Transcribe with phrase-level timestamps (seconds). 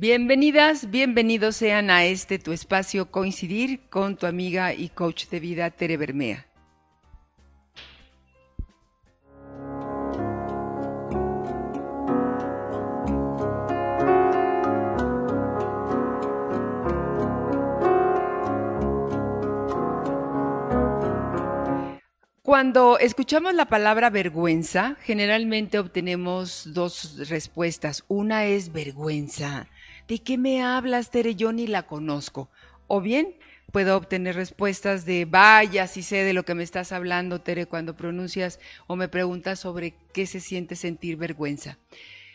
[0.00, 5.70] Bienvenidas, bienvenidos sean a este tu espacio Coincidir con tu amiga y coach de vida
[5.70, 6.46] Tere Bermea.
[22.40, 28.02] Cuando escuchamos la palabra vergüenza, generalmente obtenemos dos respuestas.
[28.08, 29.68] Una es vergüenza.
[30.10, 31.36] ¿De qué me hablas, Tere?
[31.36, 32.50] Yo ni la conozco.
[32.88, 33.36] O bien
[33.70, 37.96] puedo obtener respuestas de vaya, si sé de lo que me estás hablando, Tere, cuando
[37.96, 41.78] pronuncias o me preguntas sobre qué se siente sentir vergüenza.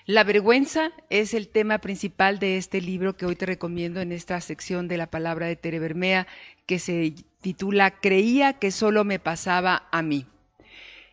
[0.06, 4.40] La vergüenza es el tema principal de este libro que hoy te recomiendo en esta
[4.40, 6.28] sección de la palabra de Tere Bermea,
[6.66, 10.26] que se titula Creía que solo me pasaba a mí.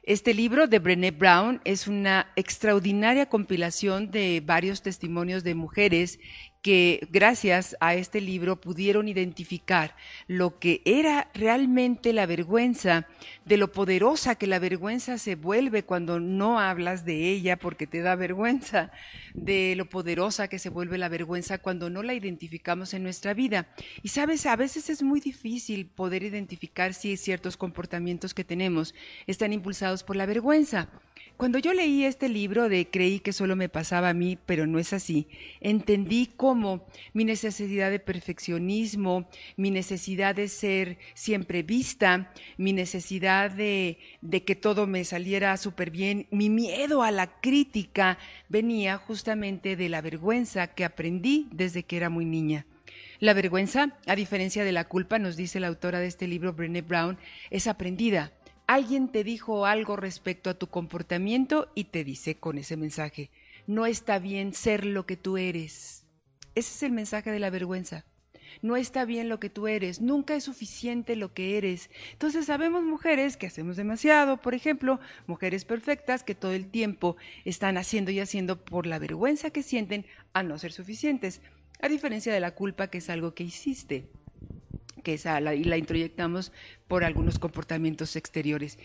[0.04, 6.18] Este libro de Brené Brown es una extraordinaria compilación de varios testimonios de mujeres
[6.62, 9.96] que gracias a este libro pudieron identificar
[10.28, 13.08] lo que era realmente la vergüenza,
[13.44, 18.00] de lo poderosa que la vergüenza se vuelve cuando no hablas de ella porque te
[18.00, 18.92] da vergüenza,
[19.34, 23.66] de lo poderosa que se vuelve la vergüenza cuando no la identificamos en nuestra vida.
[24.02, 28.94] Y sabes, a veces es muy difícil poder identificar si ciertos comportamientos que tenemos
[29.26, 30.88] están impulsados por la vergüenza.
[31.42, 34.78] Cuando yo leí este libro de Creí que solo me pasaba a mí, pero no
[34.78, 35.26] es así,
[35.60, 43.98] entendí cómo mi necesidad de perfeccionismo, mi necesidad de ser siempre vista, mi necesidad de,
[44.20, 48.18] de que todo me saliera súper bien, mi miedo a la crítica
[48.48, 52.66] venía justamente de la vergüenza que aprendí desde que era muy niña.
[53.18, 56.82] La vergüenza, a diferencia de la culpa, nos dice la autora de este libro, Brené
[56.82, 57.18] Brown,
[57.50, 58.30] es aprendida
[58.72, 63.30] alguien te dijo algo respecto a tu comportamiento y te dice con ese mensaje,
[63.66, 66.06] no está bien ser lo que tú eres.
[66.54, 68.06] Ese es el mensaje de la vergüenza.
[68.62, 71.90] No está bien lo que tú eres, nunca es suficiente lo que eres.
[72.12, 77.76] Entonces sabemos mujeres que hacemos demasiado, por ejemplo, mujeres perfectas que todo el tiempo están
[77.76, 81.42] haciendo y haciendo por la vergüenza que sienten a no ser suficientes,
[81.82, 84.08] a diferencia de la culpa que es algo que hiciste
[85.02, 86.52] que esa y la introyectamos
[86.88, 88.78] por algunos comportamientos exteriores.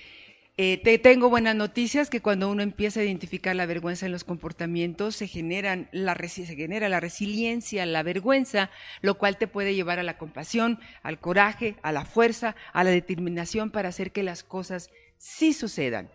[0.60, 4.24] Eh, te tengo buenas noticias que cuando uno empieza a identificar la vergüenza en los
[4.24, 10.00] comportamientos se, generan la, se genera la resiliencia, la vergüenza, lo cual te puede llevar
[10.00, 14.44] a la compasión, al coraje, a la fuerza, a la determinación para hacer que las
[14.44, 14.90] cosas
[15.20, 16.10] sí sucedan.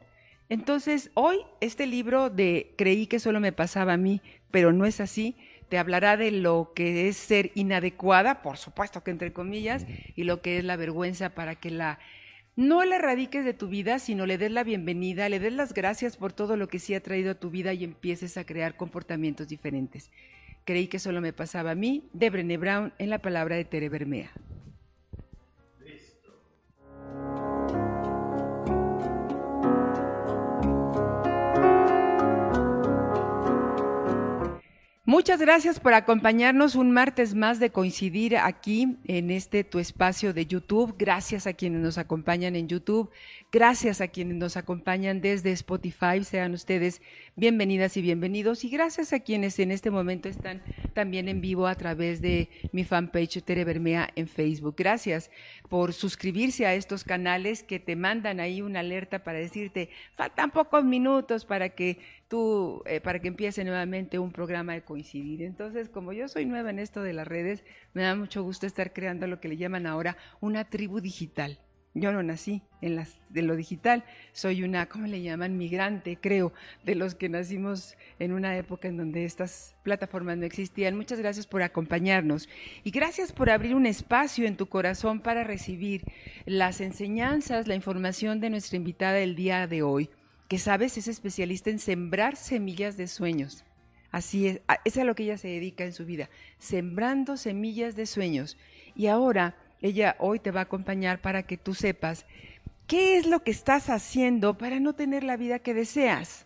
[0.49, 5.01] Entonces, hoy este libro de Creí que solo me pasaba a mí, pero no es
[5.01, 5.37] así,
[5.73, 10.43] te hablará de lo que es ser inadecuada, por supuesto que entre comillas, y lo
[10.43, 11.99] que es la vergüenza para que la
[12.57, 16.19] no la erradiques de tu vida, sino le des la bienvenida, le des las gracias
[16.19, 19.49] por todo lo que sí ha traído a tu vida y empieces a crear comportamientos
[19.49, 20.11] diferentes.
[20.67, 23.89] Creí que solo me pasaba a mí, de Brené Brown, en la palabra de Tere
[23.89, 24.31] Bermea.
[35.13, 40.47] Muchas gracias por acompañarnos un martes más de coincidir aquí en este tu espacio de
[40.47, 40.95] YouTube.
[40.99, 43.11] Gracias a quienes nos acompañan en YouTube.
[43.53, 46.25] Gracias a quienes nos acompañan desde Spotify.
[46.25, 47.03] Sean ustedes
[47.37, 48.65] bienvenidas y bienvenidos.
[48.65, 50.63] Y gracias a quienes en este momento están
[50.95, 54.77] también en vivo a través de mi fanpage Tere Bermea en Facebook.
[54.79, 55.31] Gracias
[55.69, 60.85] por suscribirse a estos canales que te mandan ahí una alerta para decirte, faltan pocos
[60.85, 61.99] minutos para que
[62.87, 65.43] eh, para que empiece nuevamente un programa de coincidir.
[65.43, 67.63] Entonces, como yo soy nueva en esto de las redes,
[67.93, 71.59] me da mucho gusto estar creando lo que le llaman ahora una tribu digital.
[71.95, 74.03] Yo no nací en las, de lo digital,
[74.33, 75.59] soy una, ¿cómo le llaman?
[75.59, 80.97] Migrante, creo, de los que nacimos en una época en donde estas plataformas no existían.
[80.97, 82.49] Muchas gracias por acompañarnos
[82.83, 86.03] y gracias por abrir un espacio en tu corazón para recibir
[86.47, 90.09] las enseñanzas, la información de nuestra invitada el día de hoy
[90.53, 93.65] que sabes es especialista en sembrar semillas de sueños.
[94.11, 96.29] Así es, es a lo que ella se dedica en su vida,
[96.59, 98.59] sembrando semillas de sueños.
[98.95, 102.27] Y ahora ella hoy te va a acompañar para que tú sepas
[102.87, 106.45] qué es lo que estás haciendo para no tener la vida que deseas.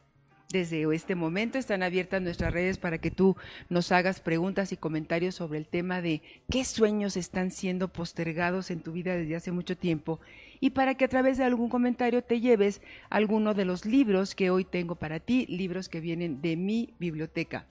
[0.52, 3.36] Desde este momento están abiertas nuestras redes para que tú
[3.68, 8.80] nos hagas preguntas y comentarios sobre el tema de qué sueños están siendo postergados en
[8.80, 10.20] tu vida desde hace mucho tiempo
[10.60, 14.50] y para que a través de algún comentario te lleves alguno de los libros que
[14.50, 17.66] hoy tengo para ti, libros que vienen de mi biblioteca.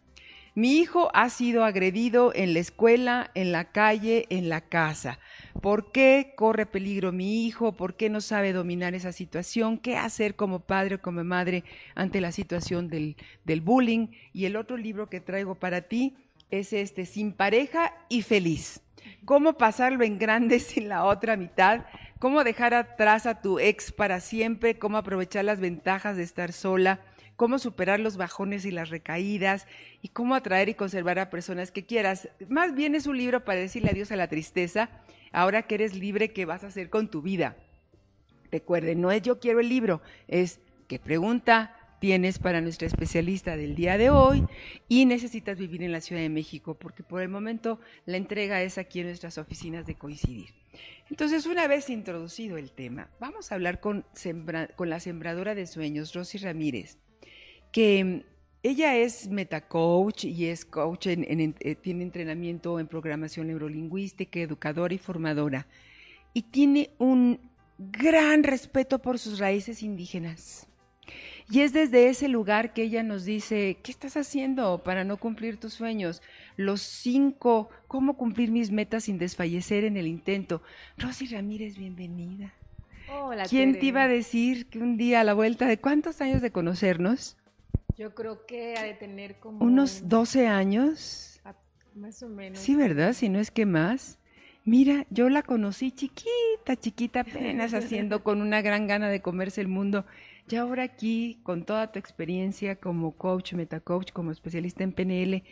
[0.58, 5.20] Mi hijo ha sido agredido en la escuela, en la calle, en la casa.
[5.62, 7.74] ¿Por qué corre peligro mi hijo?
[7.74, 9.78] ¿Por qué no sabe dominar esa situación?
[9.78, 14.08] ¿Qué hacer como padre o como madre ante la situación del, del bullying?
[14.32, 16.16] Y el otro libro que traigo para ti
[16.52, 18.80] es este, sin pareja y feliz.
[19.26, 21.86] ¿Cómo pasarlo en grande sin la otra mitad?
[22.18, 24.80] ¿Cómo dejar atrás a tu ex para siempre?
[24.80, 27.02] ¿Cómo aprovechar las ventajas de estar sola?
[27.36, 29.68] ¿Cómo superar los bajones y las recaídas?
[30.02, 32.30] ¿Y cómo atraer y conservar a personas que quieras?
[32.48, 34.90] Más bien es un libro para decirle adiós a la tristeza,
[35.32, 37.58] ahora que eres libre, ¿qué vas a hacer con tu vida?
[38.52, 43.76] Recuerden, no es yo quiero el libro, es qué pregunta tienes para nuestra especialista del
[43.76, 44.46] día de hoy
[44.88, 48.78] y necesitas vivir en la Ciudad de México, porque por el momento la entrega es
[48.78, 50.50] aquí en nuestras oficinas de coincidir.
[51.10, 54.06] Entonces, una vez introducido el tema, vamos a hablar con,
[54.76, 56.98] con la sembradora de sueños, Rosy Ramírez,
[57.72, 58.22] que mm,
[58.64, 64.98] ella es metacoach y es coach, en, eh, tiene entrenamiento en programación neurolingüística, educadora y
[64.98, 65.68] formadora,
[66.34, 67.40] y tiene un
[67.78, 70.68] gran respeto por sus raíces indígenas.
[71.52, 75.60] Y es desde ese lugar que ella nos dice, ¿qué estás haciendo para no cumplir
[75.60, 76.24] tus sueños?
[76.58, 80.64] Los cinco, ¿cómo cumplir mis metas sin desfallecer en el intento?
[80.98, 82.52] Rosy Ramírez, bienvenida.
[83.14, 86.42] Hola, ¿Quién te iba a decir que un día a la vuelta de cuántos años
[86.42, 87.38] de conocernos?
[87.98, 89.64] Yo creo que ha de tener como...
[89.64, 91.40] Unos 12 años.
[91.96, 92.60] Más o menos.
[92.60, 93.14] Sí, ¿verdad?
[93.14, 94.20] Si no es que más.
[94.66, 99.70] Mira, yo la conocí chiquita, chiquita apenas haciendo con una gran gana de comerse el
[99.70, 100.06] mundo.
[100.50, 105.44] Y ahora aquí, con toda tu experiencia como coach, metacoach, como especialista en PNL,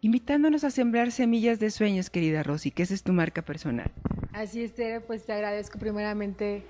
[0.00, 3.92] invitándonos a sembrar semillas de sueños, querida Rosy, que esa es tu marca personal.
[4.32, 6.64] Así es, Tere, pues te agradezco primeramente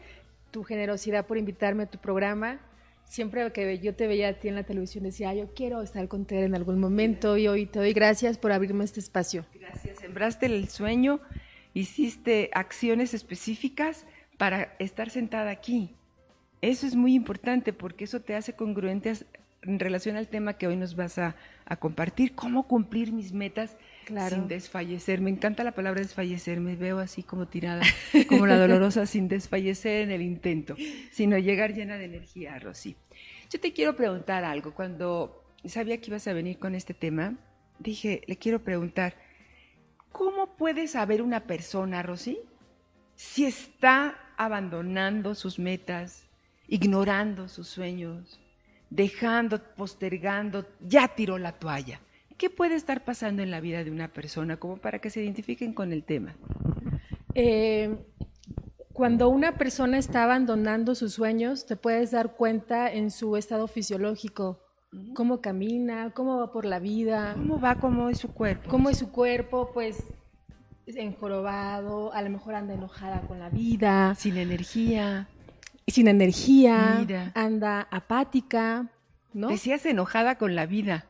[0.51, 2.61] tu generosidad por invitarme a tu programa.
[3.05, 6.25] Siempre que yo te veía a ti en la televisión decía, yo quiero estar con
[6.25, 9.45] Tere en algún momento y hoy te doy gracias por abrirme este espacio.
[9.55, 11.21] Gracias, sembraste el sueño,
[11.75, 14.07] hiciste acciones específicas
[14.37, 15.95] para estar sentada aquí
[16.71, 19.13] eso es muy importante porque eso te hace congruente
[19.61, 21.37] en relación al tema que hoy nos vas a,
[21.79, 25.21] compartir, cómo cumplir mis metas sin desfallecer.
[25.21, 27.83] Me encanta la palabra desfallecer, me veo así como tirada,
[28.29, 30.77] como la dolorosa, sin desfallecer en el intento,
[31.11, 32.97] sino llegar llena de energía, Rosy.
[33.51, 34.75] Yo te quiero preguntar algo.
[34.75, 37.37] Cuando sabía que ibas a venir con este tema,
[37.79, 39.15] dije, le quiero preguntar,
[40.13, 42.39] ¿cómo puede saber una persona, Rosy,
[43.15, 46.27] si está abandonando sus metas,
[46.67, 48.41] ignorando sus sueños,
[48.91, 52.01] dejando, postergando, ya tiró la toalla.
[52.37, 55.73] ¿Qué puede estar pasando en la vida de una persona como para que se identifiquen
[55.73, 56.35] con el tema?
[57.35, 57.97] Eh,
[58.93, 64.61] cuando una persona está abandonando sus sueños, te puedes dar cuenta en su estado fisiológico,
[65.15, 67.35] cómo camina, cómo va por la vida.
[67.35, 67.77] ¿Cómo va?
[67.77, 68.69] ¿Cómo es su cuerpo?
[68.71, 69.71] ¿Cómo es su cuerpo?
[69.73, 70.05] Pues
[70.87, 74.15] enjorobado, a lo mejor anda enojada con la vida.
[74.17, 75.29] Sin energía
[75.87, 77.05] sin energía,
[77.35, 78.91] anda apática,
[79.33, 79.49] ¿no?
[79.49, 81.07] Decías enojada con la vida.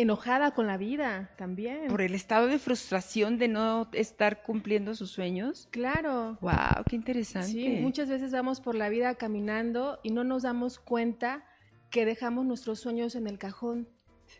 [0.00, 1.88] Enojada con la vida también.
[1.88, 5.66] Por el estado de frustración de no estar cumpliendo sus sueños.
[5.72, 6.38] Claro.
[6.40, 7.48] Wow, qué interesante.
[7.48, 11.44] Sí, muchas veces vamos por la vida caminando y no nos damos cuenta
[11.90, 13.88] que dejamos nuestros sueños en el cajón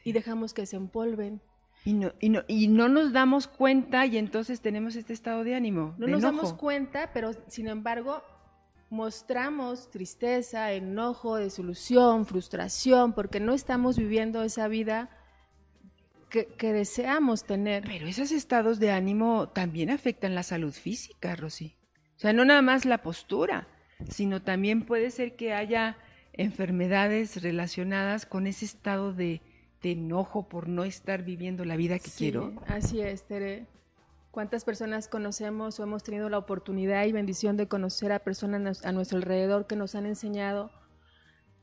[0.04, 1.42] y dejamos que se empolven.
[1.84, 5.56] Y no, y, no, y no nos damos cuenta y entonces tenemos este estado de
[5.56, 5.96] ánimo.
[5.98, 8.22] No nos damos cuenta, pero sin embargo
[8.90, 15.10] mostramos tristeza, enojo, desilusión, frustración, porque no estamos viviendo esa vida
[16.28, 17.85] que, deseamos tener.
[17.87, 21.76] Pero esos estados de ánimo también afectan la salud física, Rosy.
[22.16, 23.68] O sea, no nada más la postura,
[24.08, 25.97] sino también puede ser que haya
[26.32, 29.40] enfermedades relacionadas con ese estado de,
[29.82, 32.52] enojo por no estar viviendo la vida que quiero.
[32.66, 33.66] Así es, Tere.
[34.30, 38.92] ¿Cuántas personas conocemos o hemos tenido la oportunidad y bendición de conocer a personas a
[38.92, 40.70] nuestro alrededor que nos han enseñado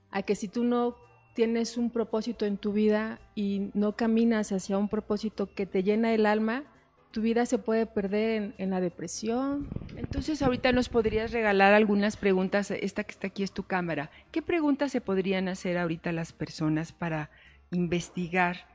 [0.09, 0.95] a que si tú no
[1.35, 6.13] tienes un propósito en tu vida y no caminas hacia un propósito que te llena
[6.13, 6.63] el alma,
[7.11, 9.67] tu vida se puede perder en, la depresión.
[9.97, 14.09] Entonces ahorita nos podrías regalar algunas preguntas, esta que está aquí es tu cámara.
[14.31, 17.29] ¿Qué preguntas se podrían hacer ahorita las personas para
[17.71, 18.67] investigar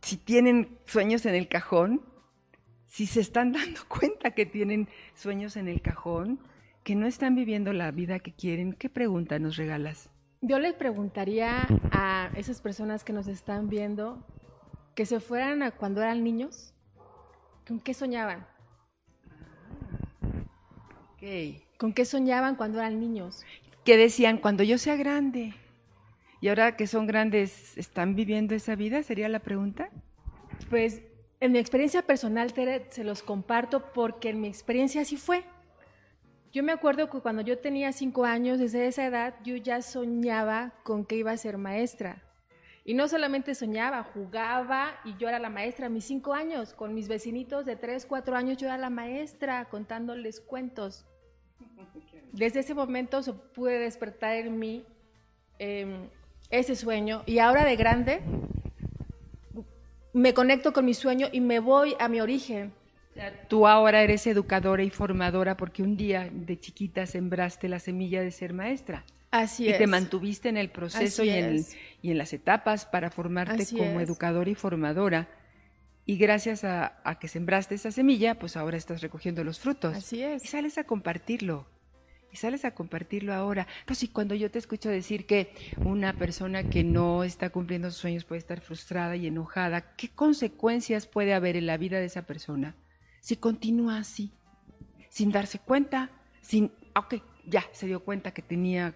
[0.00, 2.00] si tienen sueños en el cajón
[2.86, 6.40] si se están dando cuenta que tienen sueños en el cajón,
[6.84, 10.10] que no están viviendo la vida que quieren, ¿qué pregunta nos regalas?
[10.40, 14.24] Yo les preguntaría a esas personas que nos están viendo
[14.94, 16.74] que se fueran a cuando eran niños,
[17.66, 18.46] ¿con qué soñaban?
[21.76, 23.44] ¿Con qué soñaban cuando eran niños?
[23.84, 25.54] ¿Qué decían cuando yo sea grande?
[26.40, 29.02] Y ahora que son grandes, ¿están viviendo esa vida?
[29.02, 29.90] ¿Sería la pregunta?
[30.70, 31.02] Pues
[31.40, 35.44] en mi experiencia personal, Tere, se los comparto porque en mi experiencia así fue.
[36.52, 40.72] Yo me acuerdo que cuando yo tenía cinco años, desde esa edad, yo ya soñaba
[40.82, 42.22] con que iba a ser maestra.
[42.84, 46.72] Y no solamente soñaba, jugaba y yo era la maestra a mis cinco años.
[46.72, 51.04] Con mis vecinitos de tres, cuatro años yo era la maestra contándoles cuentos.
[52.32, 54.86] Desde ese momento se pude despertar en mí
[55.58, 56.08] em,
[56.48, 58.22] ese sueño y ahora de grande
[60.14, 62.72] me conecto con mi sueño y me voy a mi origen.
[63.48, 68.30] Tú ahora eres educadora y formadora porque un día de chiquita sembraste la semilla de
[68.30, 69.04] ser maestra.
[69.30, 69.78] Así y es.
[69.78, 71.64] te mantuviste en el proceso y en,
[72.00, 75.28] y en, las etapas para formarte como educadora y formadora.
[76.06, 79.94] Y gracias a, a, que sembraste esa semilla, pues ahora estás recogiendo los frutos.
[79.94, 80.42] Así es.
[80.44, 81.66] Y sales a compartirlo.
[82.32, 83.66] Y sales a compartirlo ahora.
[83.84, 88.24] Pues cuando yo te escucho decir que una persona que no está cumpliendo sus sueños
[88.24, 92.74] puede estar frustrada y enojada, ¿qué consecuencias puede haber en la vida de esa persona
[93.20, 94.32] si continúa así?
[95.08, 96.10] Sin darse cuenta,
[96.40, 98.94] sin, ok, ya se dio cuenta que tenía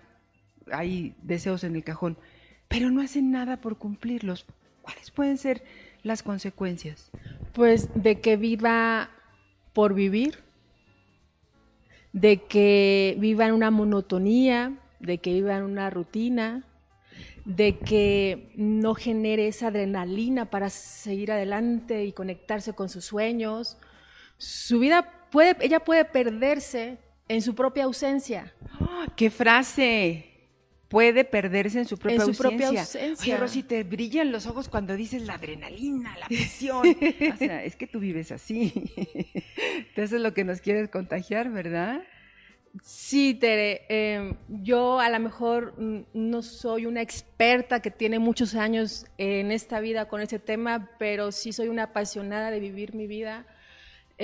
[0.71, 2.17] hay deseos en el cajón,
[2.69, 4.47] pero no hacen nada por cumplirlos.
[4.83, 5.63] ¿Cuáles pueden ser
[6.03, 7.11] las consecuencias?
[7.53, 9.11] Pues de que viva
[9.73, 10.39] por vivir,
[12.13, 16.65] de que viva en una monotonía, de que viva en una rutina,
[17.45, 23.79] de que no genere esa adrenalina para seguir adelante y conectarse con sus sueños.
[24.43, 28.53] Su vida puede, ella puede perderse en su propia ausencia.
[28.81, 30.29] ¡Oh, ¡Qué frase!
[30.89, 32.49] puede perderse en su propia en su ausencia.
[32.51, 33.35] propia ausencia.
[33.35, 36.87] Oye, Rosy, te brillan los ojos cuando dices la adrenalina, la presión.
[36.87, 38.73] o sea, es que tú vives así.
[39.89, 42.03] Entonces es lo que nos quieres contagiar, ¿verdad?
[42.83, 43.87] Sí, Tere.
[43.89, 49.81] Eh, yo a lo mejor no soy una experta que tiene muchos años en esta
[49.81, 53.47] vida con ese tema, pero sí soy una apasionada de vivir mi vida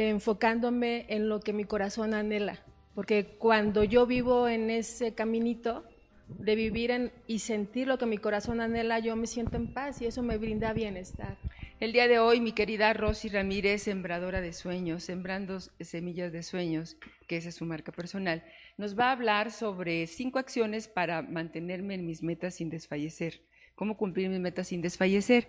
[0.06, 2.62] enfocándome en lo que mi corazón anhela.
[2.94, 5.84] Porque cuando yo vivo en ese caminito,
[6.28, 10.06] de vivir y sentir lo que mi corazón anhela, yo me siento en paz y
[10.06, 11.38] eso me brinda bienestar.
[11.80, 16.96] El día de hoy, mi querida Rosy Ramírez, sembradora de sueños, sembrando semillas de sueños,
[17.26, 18.44] que esa es su marca personal,
[18.76, 23.40] nos va a hablar sobre cinco acciones para mantenerme en mis metas sin desfallecer,
[23.74, 25.48] cómo cumplir mis metas sin desfallecer.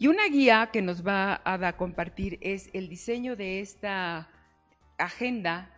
[0.00, 4.30] Y una guía que nos va a, compartir es el diseño de esta
[4.96, 5.70] agenda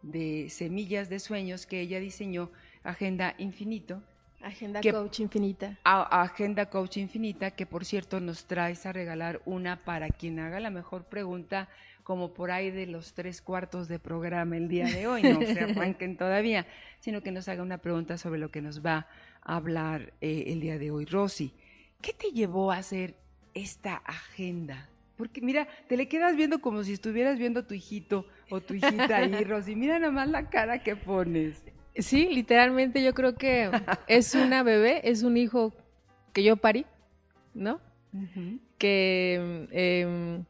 [0.00, 2.52] de semillas de sueños que ella diseñó
[2.84, 4.00] Agenda Infinito.
[4.40, 5.76] Agenda Coach Infinita.
[5.82, 10.70] Agenda Coach Infinita, que por cierto nos traes a regalar una para quien haga la
[10.70, 11.68] mejor pregunta,
[12.04, 15.58] como por ahí de los tres cuartos de programa el día de hoy, no se
[15.64, 16.64] arranquen todavía,
[17.00, 19.08] sino que nos haga una pregunta sobre lo que nos va
[19.42, 21.06] a hablar eh, el día de hoy.
[21.06, 21.52] Rosy,
[22.00, 23.23] ¿qué te llevó a hacer
[23.54, 24.88] esta agenda?
[25.16, 28.74] Porque mira, te le quedas viendo como si estuvieras viendo a tu hijito o tu
[28.74, 29.76] hijita ahí, Rosy.
[29.76, 31.62] Mira nomás la cara que pones.
[31.96, 33.70] Sí, literalmente yo creo que
[34.08, 35.72] es una bebé, es un hijo
[36.32, 36.84] que yo parí,
[37.54, 37.80] ¿no?
[38.78, 40.44] Que em,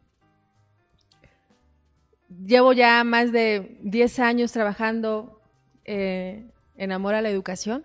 [2.47, 5.41] llevo ya más de 10 años trabajando
[5.85, 6.47] eh,
[6.77, 7.85] en amor a la educación.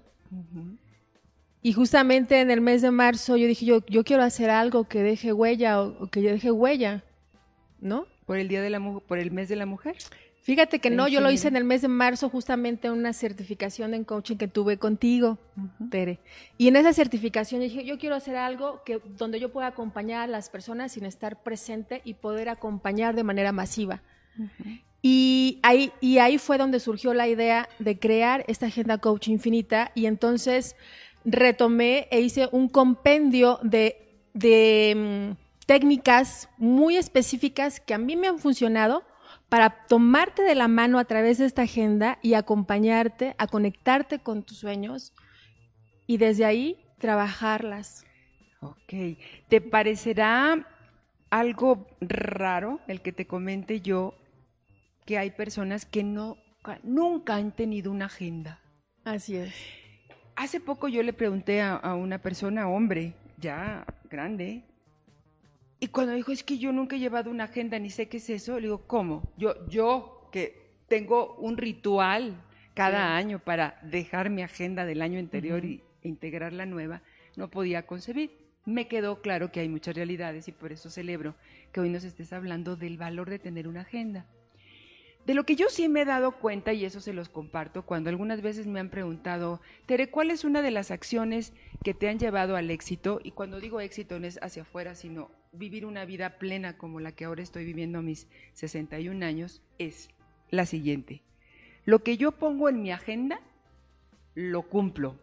[1.61, 5.03] Y justamente en el mes de marzo yo dije, yo, yo quiero hacer algo que
[5.03, 7.03] deje huella o, o que deje huella,
[7.81, 8.05] ¿no?
[8.25, 9.97] ¿Por el, día de la, por el mes de la mujer?
[10.49, 14.03] Fíjate que no, yo lo hice en el mes de marzo, justamente una certificación en
[14.03, 15.37] coaching que tuve contigo,
[15.91, 16.19] Tere.
[16.57, 20.27] Y en esa certificación dije, yo quiero hacer algo que donde yo pueda acompañar a
[20.27, 24.01] las personas sin estar presente y poder acompañar de manera masiva.
[25.03, 29.91] Y ahí, y ahí fue donde surgió la idea de crear esta agenda coach infinita
[29.93, 30.75] y entonces
[31.25, 38.27] retomé e hice un compendio de, de mm, técnicas muy específicas que a mí me
[38.27, 39.03] han funcionado
[39.49, 44.43] para tomarte de la mano a través de esta agenda y acompañarte a conectarte con
[44.43, 45.13] tus sueños
[46.07, 48.05] y desde ahí trabajarlas.
[48.61, 50.67] Ok, ¿te parecerá
[51.29, 54.15] algo raro el que te comente yo
[55.05, 56.37] que hay personas que no,
[56.83, 58.59] nunca han tenido una agenda?
[59.03, 59.53] Así es.
[60.39, 64.63] Hace poco yo le pregunté a, a una persona, hombre, ya grande,
[65.81, 68.29] y cuando dijo, es que yo nunca he llevado una agenda ni sé qué es
[68.29, 69.29] eso, le digo, ¿cómo?
[69.35, 72.41] Yo, yo que tengo un ritual
[72.73, 77.01] cada año para dejar mi agenda del año anterior y integrar la nueva,
[77.35, 78.31] no podía concebir.
[78.63, 81.35] Me quedó claro que hay muchas realidades y por eso celebro
[81.73, 84.25] que hoy nos estés hablando del valor de tener una agenda.
[85.25, 88.09] De lo que yo sí me he dado cuenta, y eso se los comparto, cuando
[88.09, 92.17] algunas veces me han preguntado, Tere, ¿cuál es una de las acciones que te han
[92.17, 93.19] llevado al éxito?
[93.23, 97.11] Y cuando digo éxito no es hacia afuera, sino vivir una vida plena como la
[97.11, 100.09] que ahora estoy viviendo a mis 61 años, es
[100.49, 101.21] la siguiente.
[101.85, 103.39] Lo que yo pongo en mi agenda,
[104.35, 105.15] lo cumplo.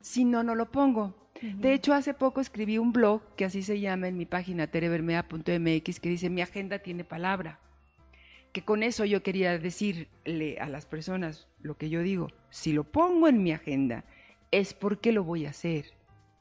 [0.00, 1.14] Si no, no lo pongo.
[1.40, 6.00] De hecho, hace poco escribí un blog, que así se llama en mi página terebermea.mx,
[6.00, 7.58] que dice, mi agenda tiene palabra.
[8.52, 12.28] Que con eso yo quería decirle a las personas lo que yo digo.
[12.50, 14.04] Si lo pongo en mi agenda,
[14.50, 15.92] es porque lo voy a hacer.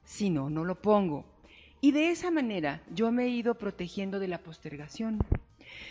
[0.04, 1.26] Si no, no lo pongo.
[1.82, 5.20] Y de esa manera yo me he ido protegiendo de la postergación,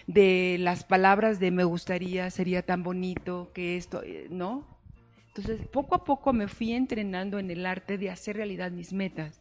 [0.07, 4.67] de las palabras de me gustaría, sería tan bonito que esto, eh, ¿no?
[5.29, 9.41] Entonces, poco a poco me fui entrenando en el arte de hacer realidad mis metas,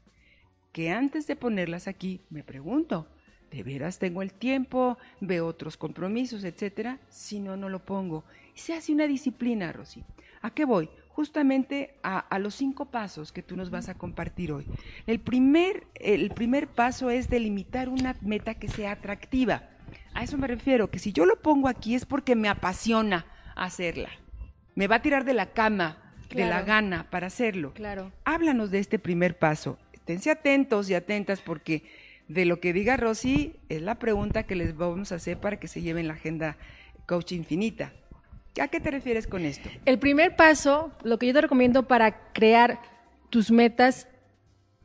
[0.72, 3.08] que antes de ponerlas aquí me pregunto,
[3.52, 4.98] ¿de veras tengo el tiempo?
[5.22, 7.00] ¿Veo otros compromisos, etcétera?
[7.10, 8.24] Si no, no lo pongo.
[8.56, 10.04] Y se hace una disciplina, Rosy.
[10.42, 10.90] ¿A qué voy?
[11.18, 14.68] justamente a, los cinco pasos que tú nos vas a compartir hoy.
[15.08, 19.64] El primer, el primer paso es delimitar una meta que sea atractiva.
[20.14, 23.26] A eso me refiero, que si yo lo pongo aquí es porque me apasiona
[23.56, 24.10] hacerla.
[24.76, 27.74] Me va a tirar de la cama, de la gana para hacerlo.
[27.74, 28.12] Claro.
[28.24, 29.80] Háblanos de este primer paso.
[29.94, 31.82] Esténse atentos y atentas porque
[32.28, 35.68] de lo que diga Rosy es la pregunta que les vamos a hacer para que
[35.68, 36.58] se lleven la agenda
[37.06, 37.94] Coach Infinita.
[38.62, 39.70] ¿A qué te refieres con esto?
[39.86, 42.82] El primer paso, lo que yo te recomiendo para crear
[43.30, 44.08] tus metas,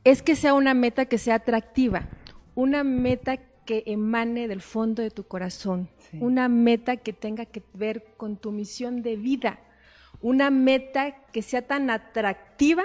[0.04, 2.08] es que sea una meta que sea atractiva,
[2.54, 5.88] una meta que emane del fondo de tu corazón,
[6.20, 9.60] una meta que tenga que ver con tu misión de vida,
[10.20, 12.84] una meta que sea tan atractiva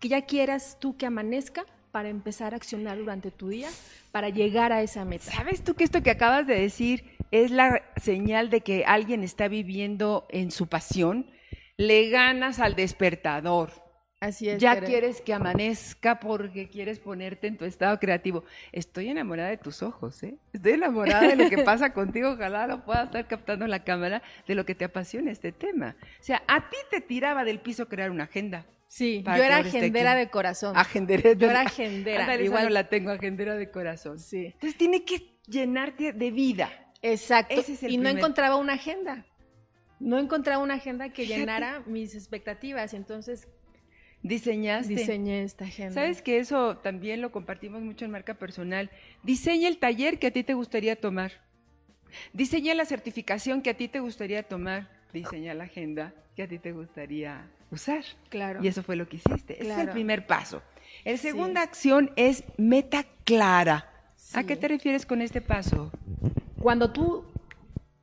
[0.00, 3.68] que ya quieras tú que amanezca para empezar a accionar durante tu día
[4.10, 5.30] para llegar a esa meta.
[5.30, 9.46] ¿Sabes tú que esto que acabas de decir es la señal de que alguien está
[9.46, 11.30] viviendo en su pasión?
[11.76, 13.70] Le ganas al despertador.
[14.22, 14.62] Así es.
[14.62, 18.44] Ya quieres que amanezca porque quieres ponerte en tu estado creativo.
[18.70, 20.36] Estoy enamorada de tus ojos, ¿eh?
[20.52, 22.30] Estoy enamorada de lo que pasa contigo.
[22.30, 25.96] Ojalá lo pueda estar captando en la cámara de lo que te apasiona este tema.
[26.20, 28.64] O sea, a ti te tiraba del piso crear una agenda.
[28.86, 30.76] Sí, yo era agendera de corazón.
[30.76, 31.32] Agendera.
[31.32, 32.40] Yo era agendera.
[32.40, 34.20] Igual no la tengo, agendera de corazón.
[34.20, 34.52] Sí.
[34.54, 36.70] Entonces tiene que llenarte de vida.
[37.02, 37.56] Exacto.
[37.88, 39.26] y no encontraba una agenda.
[39.98, 42.94] No encontraba una agenda que llenara mis expectativas.
[42.94, 43.48] Entonces
[44.22, 44.94] diseñaste.
[44.94, 45.94] Diseñé esta agenda.
[45.94, 48.90] Sabes que eso también lo compartimos mucho en marca personal.
[49.22, 51.32] Diseña el taller que a ti te gustaría tomar.
[52.32, 54.88] Diseña la certificación que a ti te gustaría tomar.
[55.12, 58.04] Diseña la agenda que a ti te gustaría usar.
[58.28, 58.62] Claro.
[58.62, 59.60] Y eso fue lo que hiciste.
[59.60, 60.62] Ese es el primer paso.
[61.04, 63.88] La segunda acción es meta clara.
[64.34, 65.90] ¿A qué te refieres con este paso?
[66.60, 67.24] Cuando tú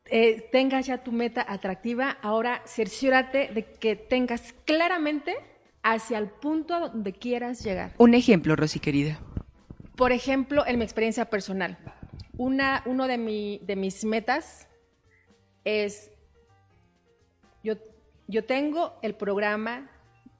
[0.06, 5.36] eh, tengas ya tu meta atractiva, ahora cerciórate de que tengas claramente
[5.84, 7.94] hacia el punto donde quieras llegar.
[7.98, 9.20] Un ejemplo, Rosy querida.
[9.96, 11.78] Por ejemplo, en mi experiencia personal,
[12.38, 14.68] una, uno de, mi, de mis metas
[15.66, 16.12] es,
[17.64, 17.76] yo
[18.30, 19.90] yo tengo el programa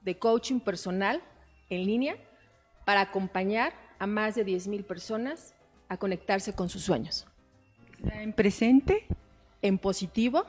[0.02, 1.20] de coaching personal
[1.70, 2.16] en línea
[2.84, 5.56] para acompañar a más de 10 mil personas
[5.88, 7.26] a conectarse con sus sueños.
[8.12, 9.08] ¿En presente?
[9.60, 10.46] En positivo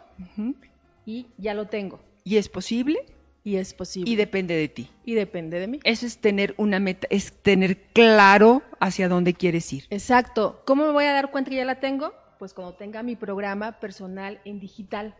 [1.03, 1.99] y ya lo tengo.
[2.23, 3.03] ¿Y es posible?
[3.43, 4.09] Y es posible.
[4.09, 4.89] Y depende de ti.
[5.03, 5.79] Y depende de mí.
[5.83, 9.85] Eso es tener una meta, es tener claro hacia dónde quieres ir.
[9.89, 10.61] Exacto.
[10.65, 12.13] ¿Cómo me voy a dar cuenta que ya la tengo?
[12.37, 15.15] Pues cuando tenga mi programa personal en digital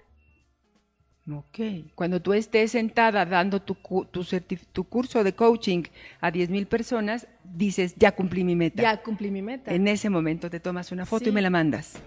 [1.29, 1.59] Ok.
[1.93, 3.75] Cuando tú estés sentada dando tu,
[4.09, 4.25] tu,
[4.71, 5.83] tu curso de coaching
[6.19, 8.81] a 10 mil personas, dices, ya cumplí mi meta.
[8.81, 9.73] Ya cumplí mi meta.
[9.73, 12.01] En ese momento te tomas una foto y me la mandas.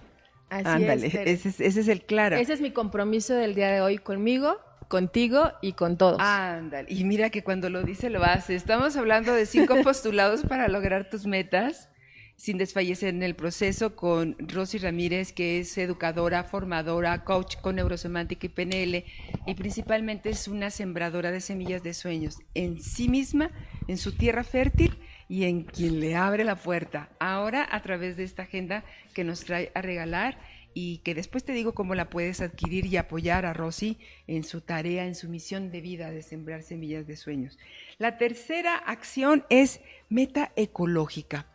[0.49, 1.45] Así Ándale, es.
[1.45, 2.35] Ese, ese es el claro.
[2.35, 6.19] Ese es mi compromiso del día de hoy conmigo, contigo y con todos.
[6.19, 6.91] Ándale.
[6.91, 8.55] Y mira que cuando lo dice, lo hace.
[8.55, 11.89] Estamos hablando de cinco postulados para lograr tus metas
[12.37, 18.47] sin desfallecer en el proceso con Rosy Ramírez, que es educadora, formadora, coach con neurosemántica
[18.47, 19.05] y PNL,
[19.47, 23.51] y principalmente es una sembradora de semillas de sueños en sí misma,
[23.87, 27.09] en su tierra fértil y en quien le abre la puerta.
[27.19, 30.37] Ahora a través de esta agenda que nos trae a regalar
[30.75, 34.61] y que después te digo cómo la puedes adquirir y apoyar a Rosy en su
[34.61, 37.57] tarea, en su misión de vida de sembrar semillas de sueños.
[37.97, 41.47] La tercera acción es meta ecológica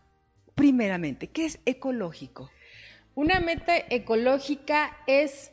[0.61, 2.51] primeramente, ¿qué es ecológico?
[3.15, 5.53] Una meta ecológica es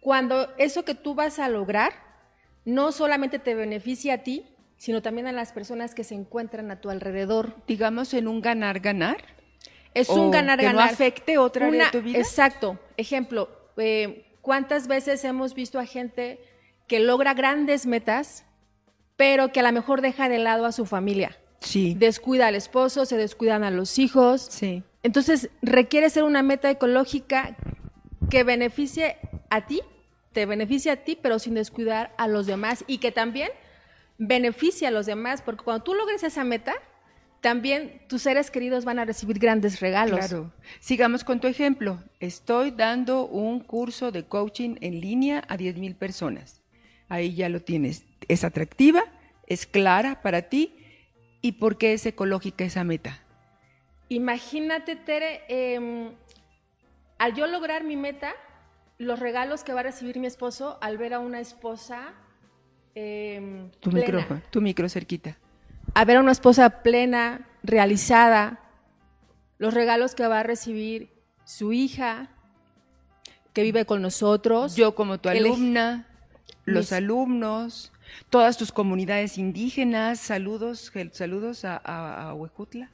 [0.00, 1.92] cuando eso que tú vas a lograr
[2.64, 4.44] no solamente te beneficia a ti,
[4.76, 7.54] sino también a las personas que se encuentran a tu alrededor.
[7.68, 9.18] Digamos en un ganar-ganar.
[9.94, 10.72] Es un ganar-ganar.
[10.72, 12.18] Que no afecte otra área de tu vida.
[12.18, 12.78] Exacto.
[12.96, 16.40] Ejemplo, eh, ¿cuántas veces hemos visto a gente
[16.86, 18.44] que logra grandes metas,
[19.16, 21.38] pero que a lo mejor deja de lado a su familia?
[21.60, 21.94] Sí.
[21.98, 24.46] Descuida al esposo, se descuidan a los hijos.
[24.50, 24.82] Sí.
[25.02, 27.56] Entonces, requiere ser una meta ecológica
[28.30, 29.16] que beneficie
[29.50, 29.80] a ti,
[30.32, 33.50] te beneficie a ti, pero sin descuidar a los demás y que también
[34.18, 36.74] beneficie a los demás, porque cuando tú logres esa meta,
[37.40, 40.18] también tus seres queridos van a recibir grandes regalos.
[40.18, 40.52] Claro.
[40.80, 42.02] Sigamos con tu ejemplo.
[42.20, 46.62] Estoy dando un curso de coaching en línea a 10 mil personas.
[47.08, 48.04] Ahí ya lo tienes.
[48.26, 49.02] Es atractiva,
[49.46, 50.74] es clara para ti.
[51.40, 53.22] ¿Y por qué es ecológica esa meta?
[54.08, 56.10] Imagínate, Tere, em,
[57.18, 58.34] al yo lograr mi meta,
[58.98, 62.14] los regalos que va a recibir mi esposo al ver a una esposa.
[62.96, 65.38] Em, tu, micro, tu micro cerquita.
[65.94, 68.60] A ver a una esposa plena, realizada,
[69.58, 71.10] los regalos que va a recibir
[71.44, 72.30] su hija,
[73.52, 74.76] que vive con nosotros.
[74.76, 76.06] Yo como tu alumna,
[76.64, 77.92] los alumnos,
[78.30, 82.90] todas tus comunidades indígenas, saludos, saludos a, a, Huejutla,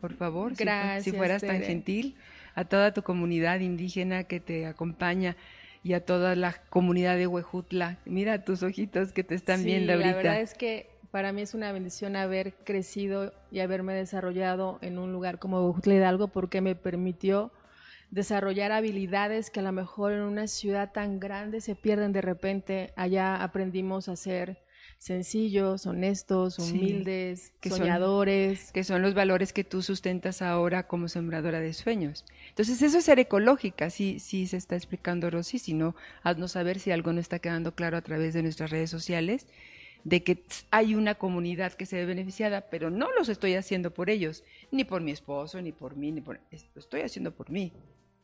[0.00, 2.16] por favor, Gracias, si, fueras tan gentil,
[2.54, 5.36] a toda tu comunidad indígena que te acompaña
[5.82, 7.98] y a toda la comunidad de Huejutla.
[8.04, 10.10] Mira tus ojitos que te están viendo ahorita.
[10.10, 14.98] La verdad es que para mí es una bendición haber crecido y haberme desarrollado en
[14.98, 17.52] un lugar como Huejutla Hidalgo porque me permitió
[18.10, 22.92] desarrollar habilidades que a lo mejor en una ciudad tan grande se pierden de repente.
[22.96, 24.62] Allá aprendimos a ser
[24.98, 28.70] sencillos, honestos, humildes, soñadores.
[28.72, 32.26] que son los valores que tú sustentas ahora como sembradora de sueños.
[32.50, 36.78] Entonces, eso es ser ecológica, sí, sí se está explicando Rosy, si no, haznos saber
[36.78, 39.46] si algo no está quedando claro a través de nuestras redes sociales,
[40.06, 44.08] de que hay una comunidad que se ve beneficiada, pero no los estoy haciendo por
[44.08, 46.38] ellos, ni por mi esposo, ni por mí, ni por...
[46.74, 47.72] Lo estoy haciendo por mí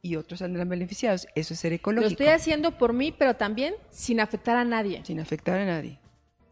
[0.01, 1.27] y otros saldrán beneficiados.
[1.35, 2.09] Eso es ser ecológico.
[2.09, 5.05] Lo estoy haciendo por mí, pero también sin afectar a nadie.
[5.05, 5.99] Sin afectar a nadie.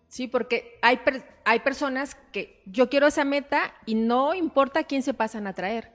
[0.08, 0.98] Sí, porque hay,
[1.44, 5.92] hay personas que yo quiero esa meta y no importa quién se pasan a traer.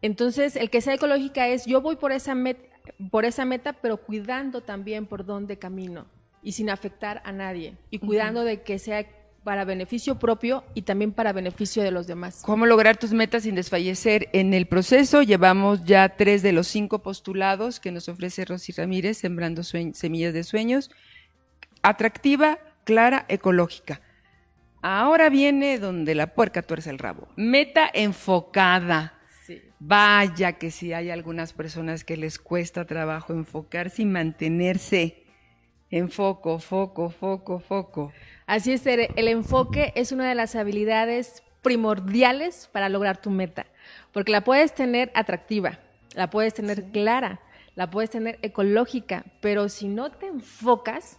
[0.00, 2.74] Entonces, el que sea ecológica es yo voy por esa meta,
[3.10, 6.06] por esa meta, pero cuidando también por dónde camino
[6.46, 9.04] y sin afectar a nadie y cuidando de que sea
[9.42, 12.42] para beneficio propio y también para beneficio de los demás.
[12.46, 14.28] ¿Cómo lograr tus metas sin desfallecer?
[14.32, 19.18] En el proceso llevamos ya tres de los cinco postulados que nos ofrece Rosy Ramírez,
[19.18, 20.92] Sembrando Semillas de Sueños.
[21.82, 24.00] Atractiva, clara, ecológica.
[24.82, 27.26] Ahora viene donde la puerca tuerce el rabo.
[27.34, 29.14] Meta enfocada.
[29.80, 35.25] Vaya que si hay algunas personas que les cuesta trabajo enfocarse y mantenerse
[35.90, 38.12] en foco, foco, foco, foco.
[38.46, 43.66] Así es, el enfoque es una de las habilidades primordiales para lograr tu meta,
[44.12, 45.80] porque la puedes tener atractiva,
[46.14, 47.40] la puedes tener clara,
[47.74, 51.18] la puedes tener ecológica, pero si no te enfocas,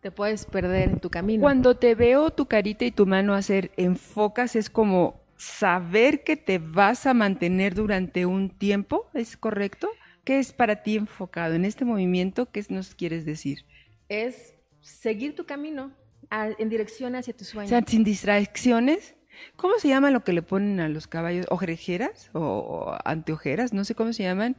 [0.00, 1.42] te puedes perder en tu camino.
[1.42, 6.58] Cuando te veo tu carita y tu mano hacer enfocas, es como saber que te
[6.58, 9.88] vas a mantener durante un tiempo, ¿es correcto?
[10.24, 12.50] ¿Qué es para ti enfocado en este movimiento?
[12.50, 13.64] ¿Qué nos quieres decir?
[14.08, 15.92] Es seguir tu camino,
[16.30, 17.66] en dirección hacia tu sueño.
[17.66, 19.14] O sea, sin distracciones.
[19.56, 21.46] ¿Cómo se llama lo que le ponen a los caballos?
[21.50, 23.72] ¿Ojerejeras o anteojeras?
[23.72, 24.56] No sé cómo se llaman.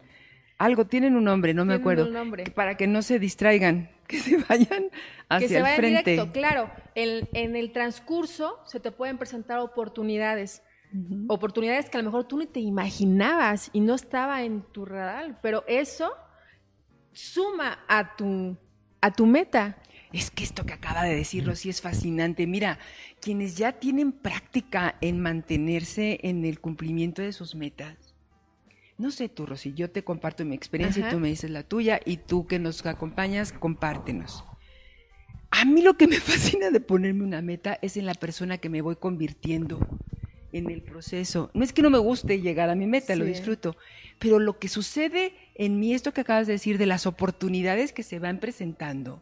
[0.58, 2.06] Algo, tienen un nombre, no me acuerdo.
[2.06, 2.44] Un nombre.
[2.52, 4.90] Para que no se distraigan, que se vayan
[5.30, 6.12] hacia que se vayan el frente.
[6.12, 6.72] Directo, claro.
[6.96, 10.64] En, el transcurso se te pueden presentar oportunidades.
[11.28, 15.40] Oportunidades que a lo mejor tú ni te imaginabas y no estaba en tu radar,
[15.40, 16.12] pero eso
[17.12, 18.58] suma a tu,
[19.02, 19.78] a tu meta
[20.12, 22.48] es que esto que acaba de decir Rosy es fascinante.
[22.48, 22.80] Mira,
[23.22, 27.96] quienes ya tienen práctica en mantenerse en el cumplimiento de sus metas,
[28.98, 32.02] no sé tú, Rosy, yo te comparto mi experiencia y tú me dices la tuya
[32.04, 34.44] y tú que nos acompañas, compártenos.
[35.52, 38.70] A mí lo que me fascina de ponerme una meta es en la persona que
[38.70, 39.80] me voy convirtiendo
[40.52, 41.50] en el proceso.
[41.54, 43.78] No es que no me guste llegar a mi meta, lo disfruto,
[44.20, 48.02] pero lo que sucede en mí, esto que acabas de decir, de las oportunidades que
[48.02, 49.22] se van presentando,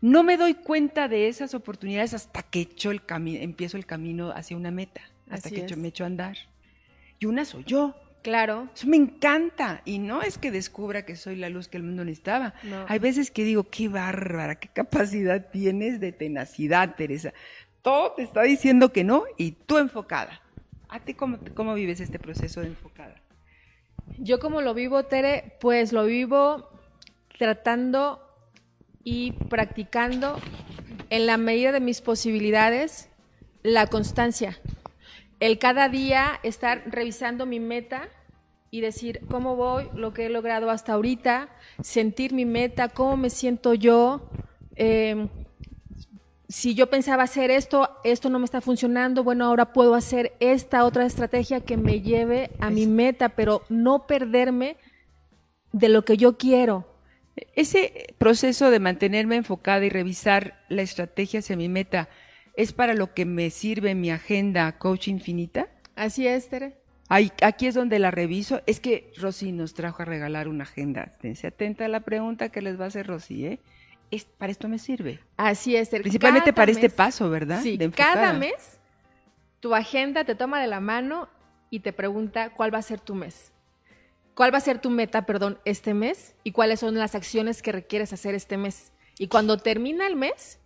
[0.00, 4.56] no me doy cuenta de esas oportunidades hasta que echo el empiezo el camino hacia
[4.56, 6.36] una meta, hasta que me echo a andar.
[7.18, 7.96] Y una soy yo.
[8.22, 8.68] Claro.
[8.72, 9.82] Eso me encanta.
[9.84, 12.54] Y no es que descubra que soy la luz que el mundo necesitaba.
[12.86, 17.32] Hay veces que digo, qué bárbara, qué capacidad tienes de tenacidad, Teresa.
[17.82, 20.40] Todo te está diciendo que no y tú enfocada.
[20.88, 23.20] ¿A ti cómo, cómo vives este proceso de enfocada?
[24.16, 26.70] Yo como lo vivo, Tere, pues lo vivo
[27.38, 28.20] tratando
[29.04, 30.40] y practicando
[31.10, 33.10] en la medida de mis posibilidades
[33.62, 34.58] la constancia.
[35.40, 38.08] El cada día estar revisando mi meta
[38.70, 41.48] y decir cómo voy, lo que he logrado hasta ahorita,
[41.82, 44.28] sentir mi meta, cómo me siento yo.
[44.76, 45.28] Em,
[46.48, 50.84] si yo pensaba hacer esto, esto no me está funcionando, bueno, ahora puedo hacer esta
[50.84, 54.76] otra estrategia que me lleve a mi meta, pero no perderme
[55.72, 56.86] de lo que yo quiero.
[57.54, 62.08] Ese proceso de mantenerme enfocada y revisar la estrategia hacia mi meta,
[62.54, 65.68] ¿es para lo que me sirve mi agenda Coach Infinita?
[65.96, 66.78] Así es, Tere.
[67.10, 68.62] Ahí, aquí es donde la reviso.
[68.66, 71.04] Es que Rosy nos trajo a regalar una agenda.
[71.04, 73.60] Esténse atenta a la pregunta que les va a hacer Rosy, ¿eh?
[74.10, 75.20] Es, para esto me sirve.
[75.36, 76.02] Así es, Tere.
[76.02, 77.62] Principalmente para este paso, ¿verdad?
[77.62, 78.78] Sí, De cada mes
[79.60, 81.28] tu agenda te toma de la mano
[81.70, 83.52] y te pregunta cuál va a ser tu mes.
[84.34, 86.36] ¿Cuál va a ser tu meta, perdón, este mes?
[86.44, 88.92] Y cuáles son las acciones que requieres hacer este mes.
[89.18, 90.60] Y cuando termina el mes,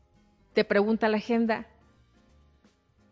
[0.53, 1.67] te pregunta la agenda,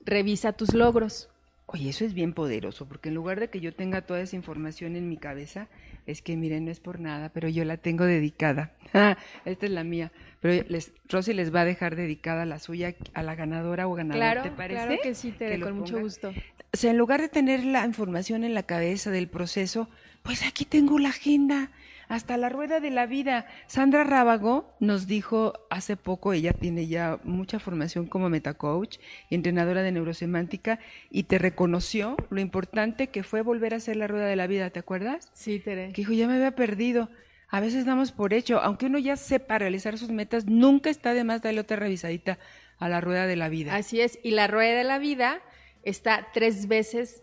[0.05, 1.31] revisa tus logros.
[1.65, 4.97] Oye, eso es bien poderoso, porque en lugar de que yo tenga toda esa información
[4.97, 5.69] en mi cabeza,
[6.11, 8.73] es que miren, no es por nada, pero yo la tengo dedicada.
[9.45, 10.13] Esta es la mía.
[10.41, 14.21] Pero les, Rosy les va a dejar dedicada la suya a la ganadora o ganador,
[14.21, 14.87] Claro, ¿te parece?
[14.87, 16.31] claro que sí, Tere, Que con mucho gusto.
[16.73, 19.89] O sea, en lugar de tener la información en la cabeza del proceso,
[20.23, 21.71] pues aquí tengo la agenda,
[22.11, 23.47] hasta la rueda de la vida.
[23.69, 28.99] Sandra Rábago nos dijo hace poco, ella tiene ya mucha formación como metacoach
[29.31, 34.09] y entrenadora de neurosemántica, y te reconoció lo importante que fue volver a hacer la
[34.09, 35.31] rueda de la vida, ¿te acuerdas?
[35.35, 35.93] Sí, Tere.
[35.93, 37.09] Que dijo, ya me había perdido.
[37.49, 41.23] A veces damos por hecho, aunque uno ya sepa realizar sus metas, nunca está de
[41.23, 42.41] más darle otra revisadita
[42.79, 43.77] a la rueda de la vida.
[43.77, 44.19] Así es.
[44.25, 45.41] Y la rueda de la vida
[45.85, 47.23] está tres veces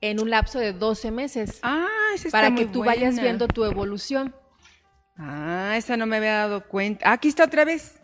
[0.00, 1.58] en un lapso de 12 meses.
[1.62, 4.34] Ah, esa está para muy que tú vayas viendo tu evolución.
[5.16, 7.10] Ah, esa no me había dado cuenta.
[7.10, 8.00] Aquí está otra vez.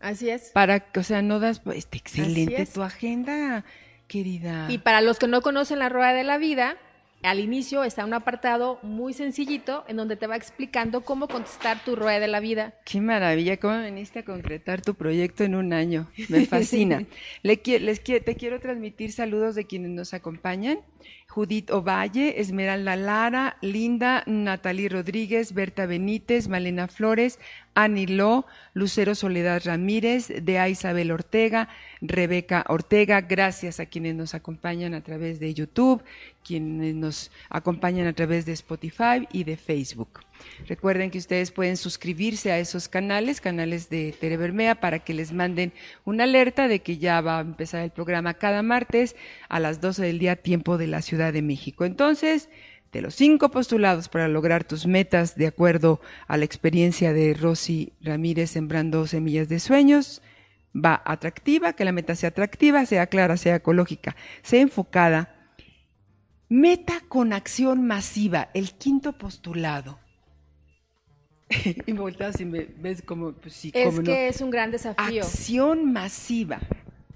[0.00, 0.50] Así es.
[0.52, 1.62] Para que, o sea, no das.
[1.74, 2.72] Está excelente es.
[2.72, 3.64] tu agenda,
[4.08, 4.66] querida.
[4.70, 6.76] Y para los que no conocen la rueda de la vida,
[7.22, 11.96] al inicio está un apartado muy sencillito en donde te va explicando cómo contestar tu
[11.96, 12.74] rueda de la vida.
[12.84, 16.08] Qué maravilla, cómo veniste a concretar tu proyecto en un año.
[16.28, 17.04] Me fascina.
[17.42, 20.78] Les qui- te quiero transmitir saludos de quienes nos acompañan.
[21.28, 27.38] Judith Ovalle, Esmeralda Lara, Linda, Natalie Rodríguez, Berta Benítez, Malena Flores,
[27.74, 31.68] Ani Lo, Lucero Soledad Ramírez, Dea Isabel Ortega,
[32.00, 33.20] Rebeca Ortega.
[33.20, 36.02] Gracias a quienes nos acompañan a través de YouTube,
[36.42, 40.20] quienes nos acompañan a través de Spotify y de Facebook.
[40.68, 45.72] Recuerden que ustedes pueden suscribirse a esos canales, canales de Terebermea, para que les manden
[46.04, 49.16] una alerta de que ya va a empezar el programa cada martes
[49.48, 51.84] a las 12 del día, tiempo de la Ciudad de México.
[51.84, 52.48] Entonces,
[52.92, 57.92] de los cinco postulados para lograr tus metas de acuerdo a la experiencia de Rosy
[58.00, 60.22] Ramírez sembrando semillas de sueños,
[60.74, 65.52] va atractiva, que la meta sea atractiva, sea clara, sea ecológica, sea enfocada.
[66.48, 69.98] Meta con acción masiva, el quinto postulado.
[71.86, 74.02] y me volteas y me ves como, pues sí, Es no.
[74.02, 75.22] que es un gran desafío.
[75.22, 76.58] Acción masiva.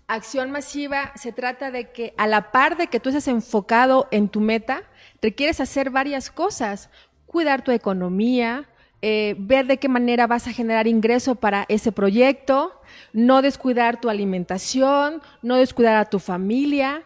[0.07, 4.29] Acción masiva se trata de que a la par de que tú estés enfocado en
[4.29, 4.83] tu meta,
[5.23, 6.91] requieres hacer varias cosas.
[7.27, 8.69] Cuidar tu economía,
[9.03, 12.81] eh, ver de qué manera vas a generar ingreso para ese proyecto,
[13.13, 17.05] no descuidar tu alimentación, no descuidar a tu familia.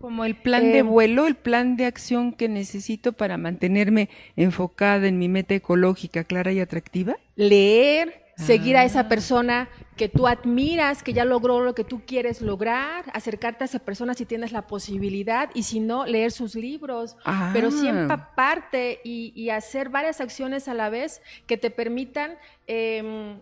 [0.00, 5.06] Como el plan de Eh, vuelo, el plan de acción que necesito para mantenerme enfocada
[5.06, 7.16] en mi meta ecológica clara y atractiva.
[7.36, 8.84] leer, seguir a Ah.
[8.84, 13.66] esa persona que tú admiras, que ya logró lo que tú quieres lograr, acercarte a
[13.66, 17.50] esa persona si tienes la posibilidad y si no, leer sus libros, Ah.
[17.52, 22.32] pero sí empaparte y, y hacer varias acciones a la vez que te permitan
[22.66, 23.36] em,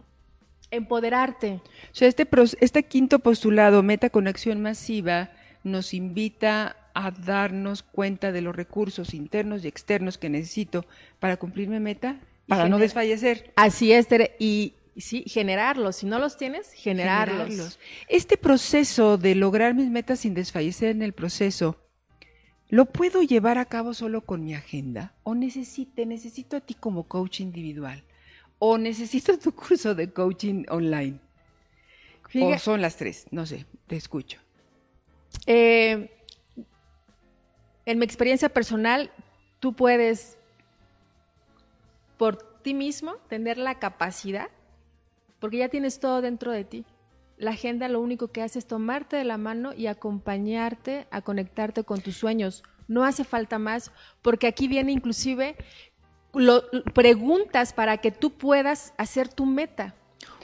[0.70, 1.60] empoderarte.
[1.92, 2.26] O sea, este,
[2.60, 5.30] este quinto postulado, meta con acción masiva,
[5.64, 10.84] nos invita a darnos cuenta de los recursos internos y externos que necesito
[11.18, 13.52] para cumplir mi meta, para no desfallecer.
[13.56, 15.96] Así es, Tere, y sí, generarlos.
[15.96, 17.44] Si no los tienes, generarlos.
[17.48, 17.78] generarlos.
[18.08, 21.76] Este proceso de lograr mis metas sin desfallecer en el proceso,
[22.68, 25.14] ¿lo puedo llevar a cabo solo con mi agenda?
[25.22, 28.02] ¿O necesite, necesito a ti como coach individual?
[28.58, 31.18] ¿O necesito tu curso de coaching online?
[32.28, 33.26] Fíjate- ¿O son las tres?
[33.30, 34.38] No sé, te escucho.
[35.46, 36.10] Eh,
[37.86, 39.10] en mi experiencia personal,
[39.58, 40.36] tú puedes
[42.18, 44.48] por ti mismo tener la capacidad,
[45.38, 46.84] porque ya tienes todo dentro de ti.
[47.38, 51.84] La agenda lo único que hace es tomarte de la mano y acompañarte a conectarte
[51.84, 52.62] con tus sueños.
[52.86, 55.56] No hace falta más, porque aquí viene inclusive
[56.34, 59.94] lo- preguntas para que tú puedas hacer tu meta.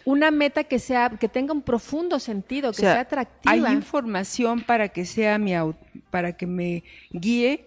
[0.07, 3.53] Una meta que sea, que tenga un profundo sentido, que O sea, sea atractiva.
[3.53, 5.53] Hay información para que sea mi
[6.11, 7.65] para que me guíe,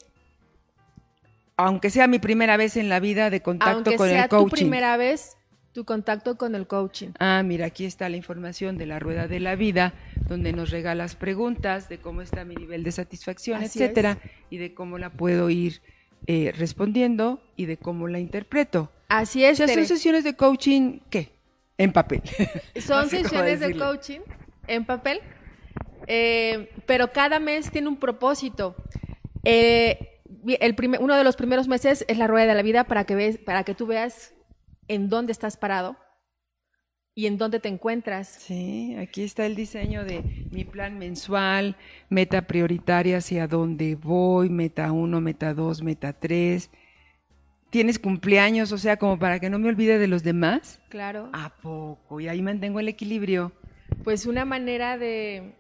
[1.58, 4.38] aunque sea mi primera vez en la vida de contacto aunque con sea el tu
[4.38, 4.56] coaching.
[4.56, 5.36] primera vez,
[5.74, 7.10] tu contacto con el coaching.
[7.20, 9.94] Ah, mira, aquí está la información de la rueda de la vida,
[10.30, 14.18] donde nos regalas preguntas de cómo está mi nivel de satisfacción, Así etcétera,
[14.50, 15.82] y de cómo la puedo ir
[16.26, 18.90] eh, respondiendo y de cómo la interpreto.
[19.10, 21.38] Así O es, sea, son sesiones de coaching, ¿qué?
[21.80, 22.22] En papel.
[22.86, 24.20] son no sé cómo sesiones de coaching
[24.68, 25.22] en papel,
[26.08, 28.76] eh, pero cada mes tiene un propósito.
[29.46, 30.22] Eh,
[30.60, 33.16] el primer, uno de los primeros meses es la rueda de la vida para que,
[33.16, 34.34] ves, para que tú veas
[34.90, 35.96] en dónde estás parado
[37.16, 38.28] y en dónde te encuentras.
[38.28, 41.78] Sí, aquí está el diseño de mi plan mensual,
[42.10, 46.70] meta prioritaria hacia dónde voy, meta 1, meta 2, meta 3.
[47.70, 48.72] ¿Tienes cumpleaños?
[48.72, 50.82] O sea, como para que no me olvide de los demás.
[50.90, 51.30] Claro.
[51.34, 52.20] ¿A poco?
[52.20, 53.52] Y ahí mantengo el equilibrio.
[54.04, 55.54] Pues una manera de,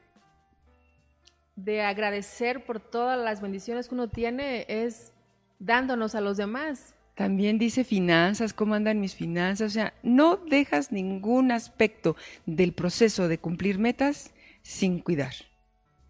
[1.55, 5.11] de agradecer por todas las bendiciones que uno tiene es
[5.59, 6.95] dándonos a los demás.
[7.15, 9.67] También dice finanzas, cómo andan mis finanzas.
[9.67, 15.33] O sea, no dejas ningún aspecto del proceso de cumplir metas sin cuidar.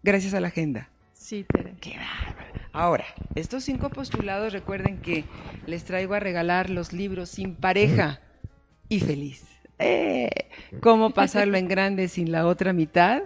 [0.02, 0.88] Gracias a la agenda.
[1.12, 1.74] Sí, Tere.
[1.80, 2.59] Qué bárbaro.
[2.72, 3.04] Ahora,
[3.34, 5.24] estos cinco postulados, recuerden que
[5.66, 8.20] les traigo a regalar los libros Sin pareja
[8.88, 9.44] y feliz.
[9.78, 10.30] ¡Eh!
[10.80, 13.22] ¿Cómo pasarlo en grande sin la otra mitad?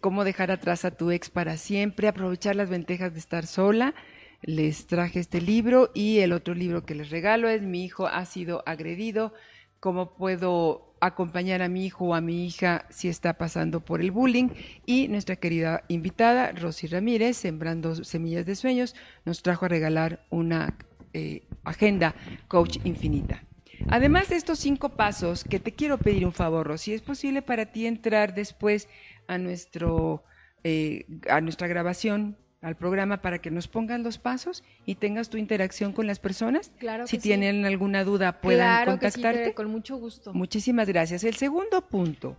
[0.00, 2.08] ¿Cómo dejar atrás a tu ex para siempre?
[2.08, 3.94] Aprovechar las ventajas de estar sola
[4.42, 8.24] les traje este libro y el otro libro que les regalo es Mi hijo ha
[8.26, 9.32] sido agredido,
[9.80, 14.10] cómo puedo acompañar a mi hijo o a mi hija si está pasando por el
[14.10, 14.48] bullying
[14.84, 20.76] y nuestra querida invitada Rosy Ramírez, Sembrando Semillas de Sueños, nos trajo a regalar una
[21.12, 22.14] eh, agenda
[22.48, 23.42] coach infinita.
[23.88, 27.66] Además de estos cinco pasos, que te quiero pedir un favor, Rosy, es posible para
[27.66, 28.88] ti entrar después
[29.28, 30.24] a, nuestro,
[30.64, 35.36] eh, a nuestra grabación al programa para que nos pongan los pasos y tengas tu
[35.36, 36.72] interacción con las personas.
[36.78, 39.54] Claro si tienen alguna duda, puedan contactarte.
[39.54, 40.32] con mucho gusto.
[40.34, 41.24] Muchísimas gracias.
[41.24, 42.36] El segundo punto,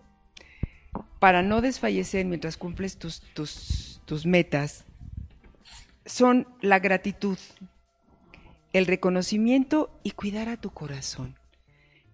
[1.18, 4.84] para no desfallecer mientras cumples tus, tus, tus metas,
[6.04, 7.38] son la gratitud,
[8.72, 11.36] el reconocimiento y cuidar a tu corazón.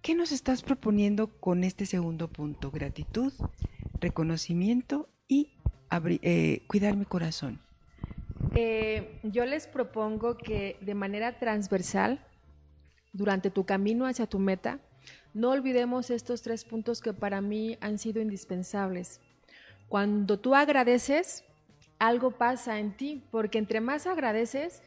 [0.01, 2.69] ¿Qué nos estás proponiendo con este segundo punto?
[2.69, 3.33] Gratitud,
[3.99, 5.57] reconocimiento y
[6.21, 7.64] eh, cuidar mi corazón.
[8.55, 12.25] Eh, yo les propongo que de manera transversal,
[13.11, 14.79] durante tu camino hacia tu meta,
[15.33, 19.19] no olvidemos estos tres puntos que para mí han sido indispensables.
[19.89, 21.43] Cuando tú agradeces,
[21.99, 24.81] algo pasa en ti, porque entre más agradeces,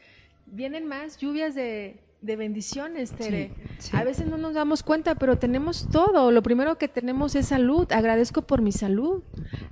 [0.47, 3.51] vienen más lluvias de, de bendiciones, Tere.
[3.93, 6.31] A veces no nos damos cuenta, pero tenemos todo.
[6.31, 7.91] Lo primero que tenemos es salud.
[7.91, 9.23] Agradezco por mi salud.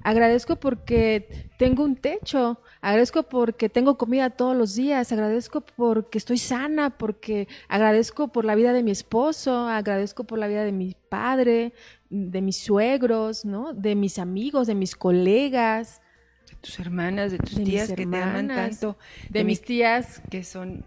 [0.03, 2.61] Agradezco porque tengo un techo.
[2.81, 5.11] Agradezco porque tengo comida todos los días.
[5.11, 6.97] Agradezco porque estoy sana.
[6.97, 9.67] Porque agradezco por la vida de mi esposo.
[9.67, 11.73] Agradezco por la vida de mi padre,
[12.09, 13.73] de mis suegros, ¿no?
[13.73, 16.01] De mis amigos, de mis colegas.
[16.49, 18.97] De tus hermanas, de tus tías que te aman tanto.
[19.29, 20.21] De, mis tías.
[20.29, 20.85] Que son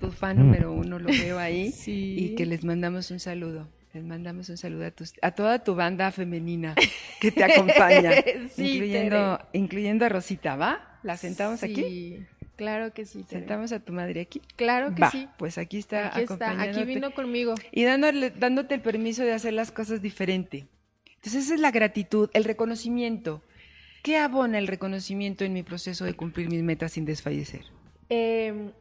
[0.00, 1.74] tu fan número uno, lo veo ahí.
[1.86, 3.68] Y que les mandamos un saludo.
[3.96, 4.92] Les mandamos un saludo a,
[5.26, 6.74] a toda tu banda femenina
[7.18, 8.10] que te acompaña,
[8.58, 10.98] incluyendo, incluyendo a Rosita, ¿va?
[11.02, 12.18] ¿La sentamos aquí?
[12.56, 13.24] Claro que sí.
[13.26, 14.42] ¿Sentamos a tu madre aquí?
[14.56, 15.28] Claro que sí.
[15.38, 17.54] Pues aquí está aquí Está, aquí vino conmigo.
[17.72, 20.66] Y dándole, dándote el permiso de hacer las cosas diferente.
[21.14, 23.42] Entonces esa es la gratitud, el reconocimiento.
[24.02, 27.64] ¿Qué abona el reconocimiento en mi proceso de cumplir mis metas sin desfallecer?
[28.10, 28.72] Eh,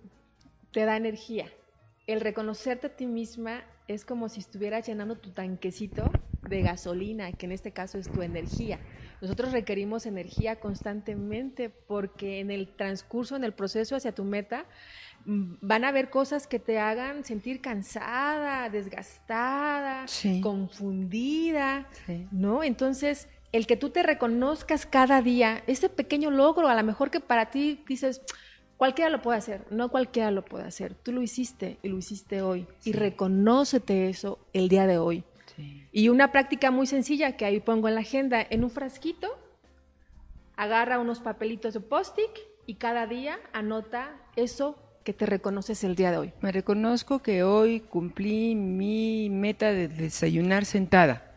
[0.71, 1.49] te da energía.
[2.05, 6.11] El reconocerte a ti misma es como si estuvieras llenando tu tanquecito
[6.47, 8.79] de gasolina, que en este caso es tu energía.
[9.21, 14.65] Nosotros requerimos energía constantemente porque en el transcurso, en el proceso hacia tu meta,
[15.25, 20.05] mm, van a haber cosas que te hagan sentir cansada, desgastada,
[20.41, 21.87] confundida,
[22.31, 22.63] ¿no?
[22.63, 27.21] Entonces, el que tú te reconozcas cada día, ese pequeño logro, a lo mejor que
[27.21, 28.21] para ti dices,
[28.77, 30.95] Cualquiera lo puede hacer, no cualquiera lo puede hacer.
[30.95, 32.67] Tú lo hiciste y lo hiciste hoy.
[32.83, 35.23] Y reconócete eso el día de hoy.
[35.91, 39.37] Y una práctica muy sencilla que ahí pongo en la agenda, en un frasquito,
[40.57, 42.31] agarra unos papelitos de post-it
[42.65, 46.33] y cada día anota eso que te reconoces el día de hoy.
[46.41, 51.34] Me reconozco que hoy cumplí mi meta de desayunar sentada.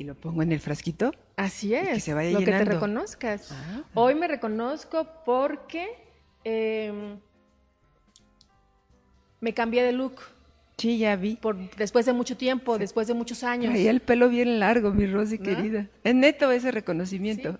[0.00, 1.12] Y lo pongo en el frasquito.
[1.36, 3.52] Así es, lo que te reconozcas.
[3.52, 3.82] Ah.
[3.92, 5.90] Hoy me reconozco porque
[6.42, 7.18] em,
[9.42, 10.14] me cambié de look.
[10.78, 11.36] Sí, ya vi.
[11.36, 13.76] Por, después de mucho tiempo, después de muchos años.
[13.76, 15.86] Y el pelo bien largo, mi Rosy querida.
[16.02, 17.58] Es neto ese reconocimiento.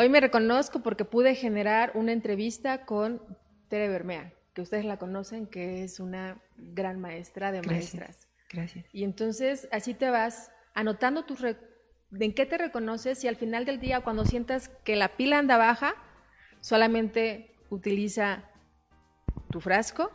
[0.00, 3.22] Hoy me reconozco porque pude generar una entrevista con
[3.68, 8.26] Tere Bermea, que ustedes la conocen, que es una gran maestra de maestras.
[8.50, 8.84] Gracias.
[8.92, 13.80] Y entonces así te vas anotando tus, en qué te reconoces y al final del
[13.80, 15.94] día cuando sientas que la pila anda baja,
[16.60, 18.44] solamente utiliza
[19.50, 20.10] tu frasco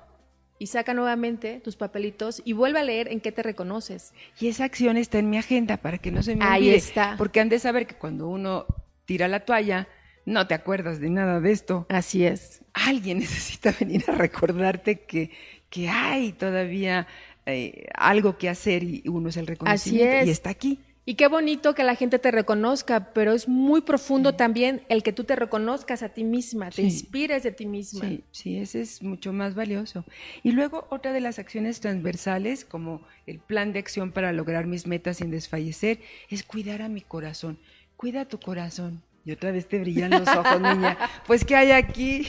[0.60, 4.14] y saca nuevamente tus papelitos y vuelve a leer en qué te reconoces.
[4.40, 7.16] Y esa acción está en mi agenda para que no se me Ahí está.
[7.18, 8.66] Porque han de saber que cuando uno
[9.06, 9.88] tira la toalla,
[10.26, 11.86] no te acuerdas de nada de esto.
[11.90, 12.64] Así es.
[12.74, 15.32] Alguien necesita venir a recordarte que,
[15.70, 17.08] que hay todavía
[17.48, 20.80] eh, algo que hacer y uno es el reconocimiento y está aquí.
[21.06, 25.14] Y qué bonito que la gente te reconozca, pero es muy profundo también el que
[25.14, 28.02] tú te reconozcas a ti misma, te inspires de ti misma.
[28.02, 30.04] Sí, sí, ese es mucho más valioso.
[30.44, 34.86] Y luego otra de las acciones transversales, como el plan de acción para lograr mis
[34.86, 37.58] metas sin desfallecer, es cuidar a mi corazón.
[37.96, 39.02] Cuida tu corazón.
[39.28, 40.98] Y otra vez te brillan los ojos, niña.
[41.28, 42.26] Pues, ¿qué hay aquí?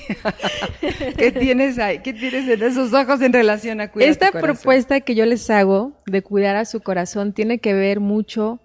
[1.16, 2.00] ¿Qué tienes ahí?
[2.00, 5.92] ¿Qué tienes en esos ojos en relación a cuidar Esta propuesta que yo les hago
[6.06, 8.58] de cuidar a su corazón tiene que ver mucho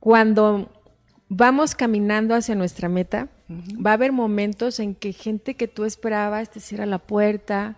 [0.00, 0.72] cuando
[1.28, 3.28] vamos caminando hacia nuestra meta.
[3.48, 7.76] Va a haber momentos en que gente que tú esperabas te cierra la puerta,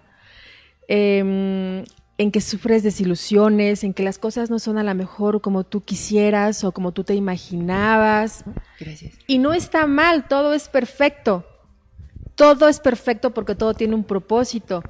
[0.88, 1.84] eh,
[2.20, 5.80] en que sufres desilusiones, en que las cosas no son a lo mejor como tú
[5.80, 8.44] quisieras o como tú te imaginabas.
[8.78, 9.14] Gracias.
[9.26, 11.46] Y no está mal, todo es perfecto.
[12.34, 14.82] Todo es perfecto porque todo tiene un propósito.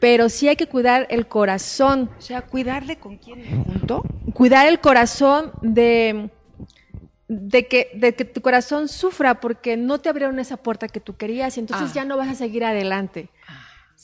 [0.00, 2.10] Pero sí hay que cuidar el corazón.
[2.18, 4.02] O sea, cuidarle con quién junto.
[4.34, 6.28] Cuidar el corazón de,
[7.26, 11.16] de, que, de que tu corazón sufra porque no te abrieron esa puerta que tú
[11.16, 11.94] querías y entonces ah.
[11.94, 13.30] ya no vas a seguir adelante.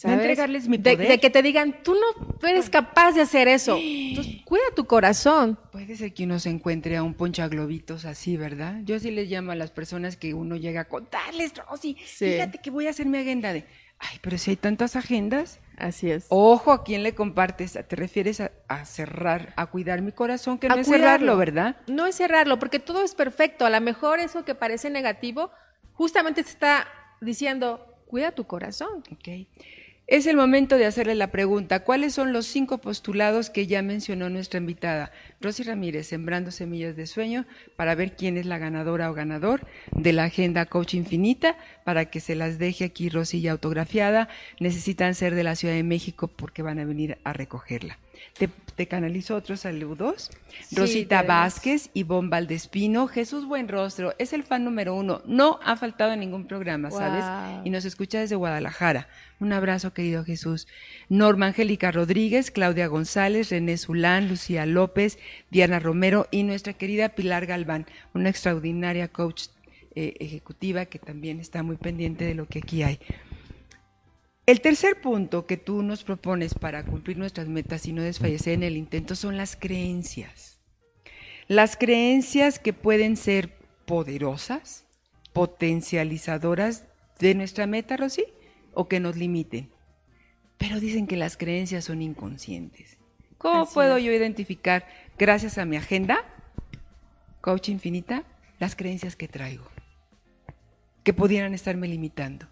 [0.05, 0.13] Ah.
[0.13, 1.09] entregarles mi poder.
[1.09, 3.79] De, que te digan, tú no eres capaz de hacer eso.
[3.81, 5.59] Entonces, cuida tu corazón.
[5.73, 8.81] Puede ser que uno se encuentre a un ponchaglobitos así, ¿verdad?
[8.85, 12.71] Yo sí les llamo a las personas que uno llega a contarles, Rosy, fíjate que
[12.71, 13.65] voy a hacer mi agenda de,
[13.99, 15.61] ay, pero si hay tantas agendas.
[15.79, 16.27] Así es.
[16.31, 17.73] Ojo, ¿a quién le compartes?
[17.73, 20.59] ¿Te refieres a, cerrar, a cuidar mi corazón?
[20.59, 21.77] Que no es cerrarlo, ¿verdad?
[21.87, 23.67] No es cerrarlo, porque todo es perfecto.
[23.67, 25.51] A lo mejor eso que parece negativo,
[25.93, 26.89] justamente te está
[27.21, 29.03] diciendo, cuida tu corazón.
[29.13, 29.29] Ok.
[30.09, 34.31] Es el momento de hacerle la pregunta, ¿cuáles son los cinco postulados que ya mencionó
[34.31, 35.11] nuestra invitada?
[35.41, 37.45] Rosy Ramírez, Sembrando Semillas de Sueño,
[37.75, 42.21] para ver quién es la ganadora o ganador de la Agenda Coach Infinita, para que
[42.21, 44.29] se las deje aquí Rosy ya autografiada.
[44.61, 47.99] Necesitan ser de la Ciudad de México porque van a venir a recogerla.
[48.77, 50.31] Te, canalizo otros saludos.
[50.73, 55.23] Rosita Vázquez, Ivonne Valdespino, Jesús Buenrostro, es el fan número uno.
[55.25, 57.25] No ha faltado en ningún programa, ¿sabes?
[57.65, 59.09] Y nos escucha desde Guadalajara.
[59.41, 60.67] Un abrazo, querido Jesús.
[61.09, 65.19] Norma Angélica Rodríguez, Claudia González, René Zulán, Lucía López,
[65.51, 69.49] Diana Romero y nuestra querida Pilar Galván, una extraordinaria coach
[69.95, 72.99] eh, ejecutiva que también está muy pendiente de lo que aquí hay.
[74.47, 78.63] El tercer punto que tú nos propones para cumplir nuestras metas y no desfallecer en
[78.63, 80.61] el intento son las creencias.
[81.49, 84.87] Las creencias que pueden ser poderosas,
[85.33, 86.85] potencializadoras
[87.19, 88.25] de nuestra meta, Rosy,
[88.73, 89.69] o que nos limiten.
[90.59, 92.99] Pero dicen que las creencias son inconscientes.
[93.39, 94.87] ¿Cómo puedo yo identificar,
[95.19, 96.19] gracias a mi agenda,
[97.41, 98.23] coach infinita,
[98.61, 99.67] las creencias que traigo?
[101.03, 102.47] Que pudieran estarme limitando.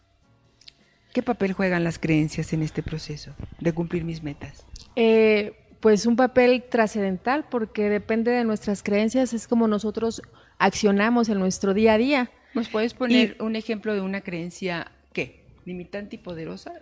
[1.14, 4.66] ¿Qué papel juegan las creencias en este proceso de cumplir mis metas?
[4.96, 10.22] Eh, pues un papel trascendental porque depende de nuestras creencias, es como nosotros
[10.58, 12.32] accionamos en nuestro día a día.
[12.52, 15.44] ¿Nos puedes poner un ejemplo de una creencia, qué?
[15.64, 16.72] ¿Limitante y poderosa?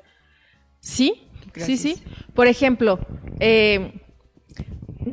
[0.81, 2.03] Sí, sí, sí.
[2.33, 3.01] Por ejemplo,
[3.39, 4.01] eh,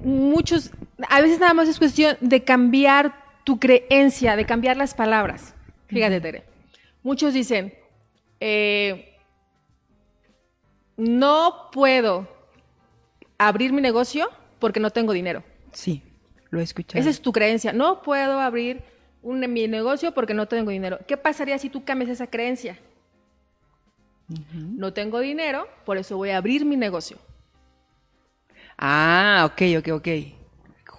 [0.02, 0.72] muchos,
[1.10, 5.56] a veces nada más es cuestión de cambiar tu creencia, de cambiar las palabras.
[5.88, 6.46] Fíjate, Tere.
[7.04, 7.74] Muchos dicen,
[8.40, 9.09] eh,
[11.00, 12.28] no puedo
[13.38, 14.30] abrir mi negocio
[14.60, 15.44] porque no tengo dinero.
[15.72, 16.04] Sí,
[16.50, 17.00] lo he escuchado.
[17.00, 17.74] Esa es tu creencia.
[17.74, 18.84] No puedo abrir
[19.22, 21.00] un, mi negocio porque no tengo dinero.
[21.08, 22.78] ¿Qué pasaría si tú cambias esa creencia?
[24.54, 27.18] No tengo dinero, por eso voy a abrir mi negocio.
[28.78, 30.08] Ah, ok, ok, ok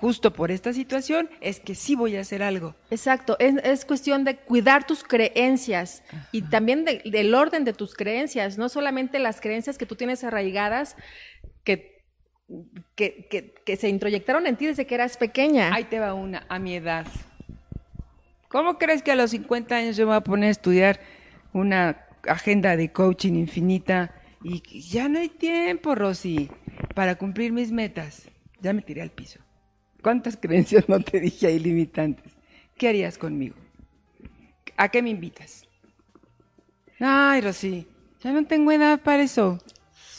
[0.00, 2.74] justo por esta situación es que sí voy a hacer algo.
[2.90, 8.68] Exacto, es, cuestión de cuidar tus creencias y también del orden de tus creencias, no
[8.68, 10.96] solamente las creencias que tú tienes arraigadas
[11.64, 12.02] que,
[12.94, 15.72] que, que, se introyectaron en ti desde que eras pequeña.
[15.74, 17.06] Ahí te va una, a mi edad.
[18.48, 21.00] ¿Cómo crees que a los 50 años yo me voy a poner a estudiar
[21.52, 26.50] una agenda de coaching infinita y ya no hay tiempo, Rosy,
[26.94, 28.28] para cumplir mis metas?
[28.60, 29.40] Ya me tiré al piso.
[30.02, 32.32] ¿Cuántas creencias no te dije ahí limitantes?
[32.76, 33.56] ¿Qué harías conmigo?
[34.76, 35.66] ¿A qué me invitas?
[36.98, 37.86] Ay, Rosy,
[38.22, 39.58] ya no tengo edad para eso.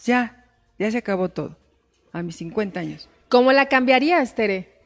[0.04, 0.46] Ya,
[0.78, 1.58] ya se acabó todo.
[2.12, 3.10] A mis 50 años.
[3.30, 4.82] ¿Cómo la cambiarías, Tere?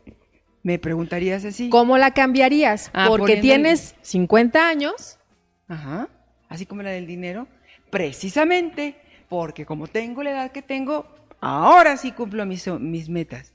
[0.61, 1.69] ¿Me preguntarías así?
[1.69, 2.89] ¿Cómo la cambiarías?
[2.93, 5.19] Ah, Porque tienes 50 años.
[5.67, 6.09] Ajá,
[6.49, 7.47] así como la del dinero.
[7.89, 8.95] Precisamente
[9.29, 11.07] porque como tengo la edad que tengo,
[11.39, 13.54] ahora sí cumplo mis, mis metas.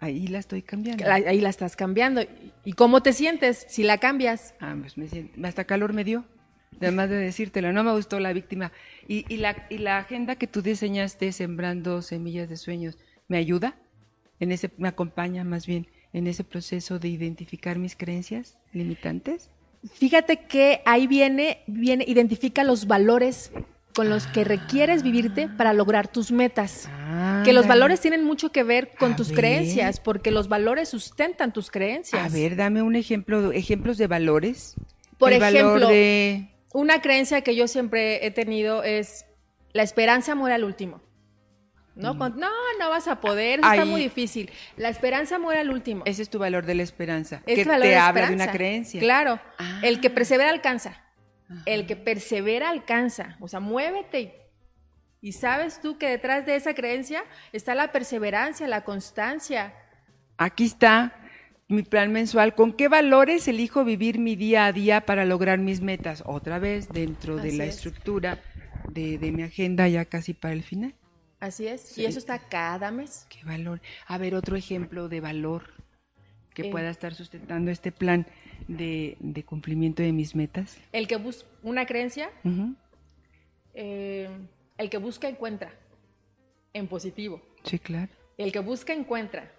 [0.00, 1.04] Ahí la estoy cambiando.
[1.10, 2.22] Ahí la estás cambiando.
[2.64, 4.54] ¿Y cómo te sientes si la cambias?
[4.60, 6.24] Ah, pues me siento, hasta calor me dio,
[6.80, 8.72] además de decírtelo, no me gustó la víctima.
[9.08, 13.76] Y, y, la, y la agenda que tú diseñaste, Sembrando Semillas de Sueños, ¿me ayuda?
[14.38, 19.50] En ese, ¿Me acompaña más bien en ese proceso de identificar mis creencias limitantes?
[19.94, 23.52] Fíjate que ahí viene, viene, identifica los valores
[23.96, 26.86] con los que requieres vivirte para lograr tus metas.
[27.46, 29.38] Que los valores tienen mucho que ver con tus ver.
[29.38, 32.22] creencias, porque los valores sustentan tus creencias.
[32.22, 34.74] A ver, dame un ejemplo, ejemplos de valores.
[35.16, 36.50] Por El valor ejemplo, de...
[36.74, 39.24] Una creencia que yo siempre he tenido es
[39.72, 41.00] la esperanza muere al último.
[41.94, 42.18] ¿No?
[42.18, 44.50] Con- no, no vas a poder, eso está muy difícil.
[44.76, 46.02] La esperanza muere al último.
[46.04, 48.26] Ese es tu valor de la esperanza, Es que el valor te de la habla
[48.28, 49.00] de una creencia.
[49.00, 49.40] Claro.
[49.56, 49.80] Ah.
[49.82, 51.05] El que persevera alcanza.
[51.48, 51.62] Ajá.
[51.66, 53.36] El que persevera alcanza.
[53.40, 54.32] O sea, muévete y,
[55.20, 59.74] y sabes tú que detrás de esa creencia está la perseverancia, la constancia.
[60.38, 61.14] Aquí está
[61.68, 62.54] mi plan mensual.
[62.54, 66.22] ¿Con qué valores elijo vivir mi día a día para lograr mis metas?
[66.26, 67.76] Otra vez dentro de la es.
[67.76, 68.38] estructura
[68.90, 70.94] de, de mi agenda ya casi para el final.
[71.40, 71.80] Así es.
[71.80, 72.02] Sí.
[72.02, 73.26] Y eso está cada mes.
[73.28, 73.80] ¿Qué valor?
[74.06, 75.74] A ver, otro ejemplo de valor
[76.54, 76.70] que Eh.
[76.70, 78.26] pueda estar sustentando este plan
[78.68, 80.78] de, de cumplimiento de mis metas.
[80.92, 82.30] El que busca una creencia,
[83.74, 84.28] eh,
[84.78, 85.72] el que busca encuentra.
[86.72, 87.40] En positivo.
[87.64, 88.12] Sí, claro.
[88.36, 89.50] El que busca encuentra.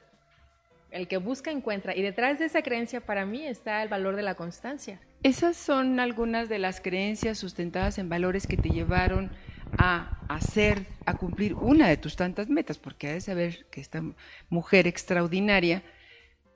[0.91, 1.95] El que busca encuentra.
[1.95, 4.99] Y detrás de esa creencia para mí está el valor de la constancia.
[5.23, 9.31] Esas son algunas de las creencias sustentadas en valores que te llevaron
[9.79, 14.03] a hacer, a cumplir una de tus tantas metas, porque hay de saber que esta
[14.49, 15.81] mujer extraordinaria,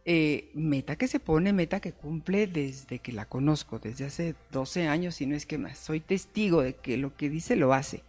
[0.05, 4.87] eh, meta que se pone, meta que cumple desde que la conozco, desde hace 12
[4.87, 5.77] años, si no es que más.
[5.77, 8.03] Soy testigo de que lo que dice lo hace.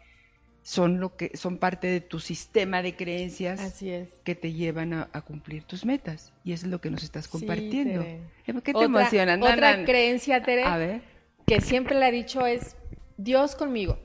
[0.65, 4.09] Son, lo que, son parte de tu sistema de creencias Así es.
[4.23, 6.33] que te llevan a, a cumplir tus metas.
[6.45, 8.05] Y eso es lo que nos estás compartiendo.
[8.47, 9.37] ¿Qué te otra, emociona?
[9.37, 9.85] Nan, Otra nan.
[9.85, 11.03] creencia, Tere, A ver.
[11.49, 12.77] que siempre le he dicho es
[13.17, 13.99] Dios conmigo.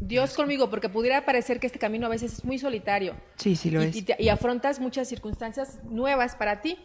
[0.00, 3.70] Dios conmigo, porque pudiera parecer que este camino a veces es muy solitario Sí, sí
[3.70, 3.96] lo y, es.
[3.96, 6.78] y te- y afrontas muchas circunstancias nuevas para ti,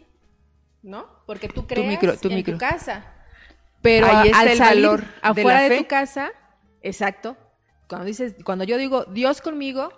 [0.83, 1.07] ¿no?
[1.25, 2.53] Porque tú crees micro, tu en micro.
[2.53, 3.05] tu casa.
[3.81, 6.31] Pero Ahí está al el salir valor afuera de, tu casa,
[6.81, 7.35] exacto.
[7.87, 9.91] Cuando dices, cuando yo digo Dios conmigo,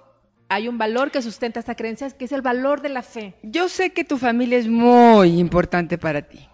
[0.47, 3.35] hay un valor que sustenta esta creencia, que es el valor de la fe.
[3.43, 6.47] Yo sé que tu familia es muy importante para ti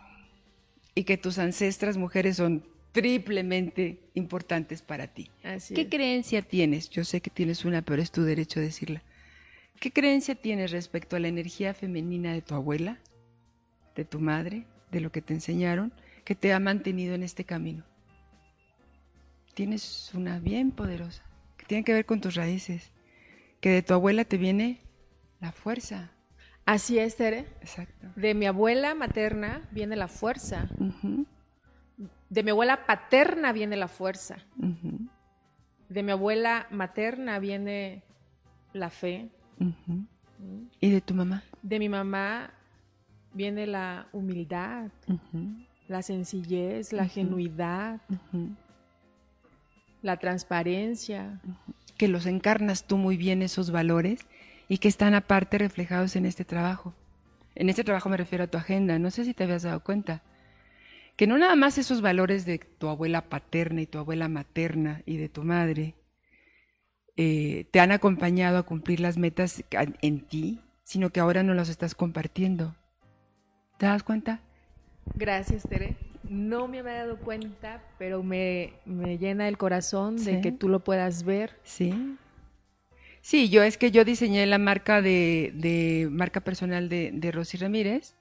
[0.95, 5.29] y que tus ancestras mujeres son triplemente importantes para ti.
[5.43, 5.89] Así ¿Qué es.
[5.89, 6.89] creencia tienes?
[6.89, 9.03] Yo sé que tienes una, pero es tu derecho a decirla.
[9.79, 12.99] ¿Qué creencia tienes respecto a la energía femenina de tu abuela,
[13.95, 17.83] de tu madre, de lo que te enseñaron, que te ha mantenido en este camino?
[19.53, 21.23] Tienes una bien poderosa,
[21.57, 22.91] que tiene que ver con tus raíces,
[23.59, 24.79] que de tu abuela te viene
[25.39, 26.11] la fuerza.
[26.65, 27.47] Así es, Tere.
[27.59, 28.07] Exacto.
[28.15, 30.69] De mi abuela materna viene la fuerza.
[32.29, 34.37] De mi abuela paterna viene la fuerza.
[35.89, 38.03] De mi abuela materna viene
[38.73, 39.29] la fe.
[39.59, 40.05] ujú.
[40.79, 41.43] ¿Y de tu mamá?
[41.61, 42.51] De mi mamá
[43.33, 44.91] viene la humildad,
[45.87, 48.01] la sencillez, la genuidad,
[50.01, 51.41] la transparencia.
[51.97, 54.27] Que los encarnas tú muy bien esos valores
[54.67, 56.93] y que están aparte reflejados en este trabajo.
[57.55, 60.23] En este trabajo me refiero a tu agenda, no sé si te habías dado cuenta.
[61.17, 65.17] Que no nada más esos valores de tu abuela paterna y tu abuela materna y
[65.17, 65.95] de tu madre
[67.17, 71.69] eh, te han acompañado a cumplir las metas en ti, sino que ahora no los
[71.69, 72.75] estás compartiendo.
[73.81, 74.39] ¿Te das cuenta?
[75.15, 75.95] Gracias, Tere.
[76.29, 80.81] No me había dado cuenta, pero me, me llena el corazón de que tú lo
[80.81, 81.57] puedas ver.
[81.63, 82.15] Sí.
[83.21, 87.57] Sí, yo es que yo diseñé la marca de, de marca personal de, de Rosy
[87.57, 88.13] Ramírez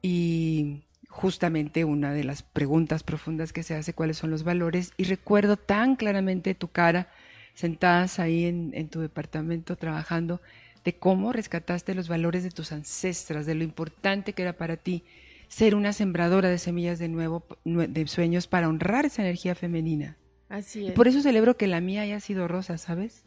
[0.00, 5.04] y justamente una de las preguntas profundas que se hace, cuáles son los valores, y
[5.04, 7.10] recuerdo tan claramente tu cara
[7.52, 10.40] sentadas ahí en, en tu departamento trabajando,
[10.84, 15.04] de cómo rescataste los valores de tus ancestras, de lo importante que era para ti
[15.48, 20.16] ser una sembradora de semillas de nuevo, de sueños para honrar esa energía femenina.
[20.48, 20.92] Así Y es.
[20.92, 23.24] por eso celebro que la mía haya sido rosa, ¿sabes?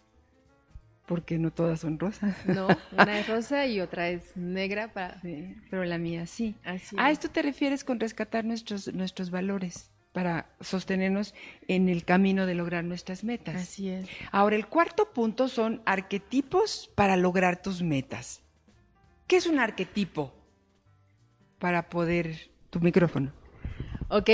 [1.08, 2.36] Porque no todas son rosas.
[2.45, 4.93] No, una es rosa y otra es negra.
[4.93, 5.20] Para...
[5.22, 6.56] Sí, pero la mía sí.
[6.64, 7.14] Así A es.
[7.18, 11.34] esto te refieres con rescatar nuestros, nuestros valores para sostenernos
[11.68, 13.55] en el camino de lograr nuestras metas.
[13.55, 14.07] Así es.
[14.32, 18.43] Ahora, el cuarto punto son arquetipos para lograr tus metas.
[19.28, 20.34] ¿Qué es un arquetipo?
[21.59, 22.51] Para poder...
[22.70, 23.34] Tu micrófono.
[24.07, 24.30] Ok,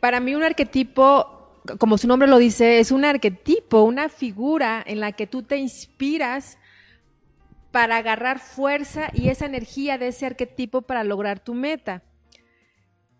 [0.00, 5.00] para mí un arquetipo, como su nombre lo dice, es un arquetipo, una figura en
[5.00, 6.58] la que tú te inspiras
[7.70, 12.02] para agarrar fuerza y esa energía de ese arquetipo para lograr tu meta.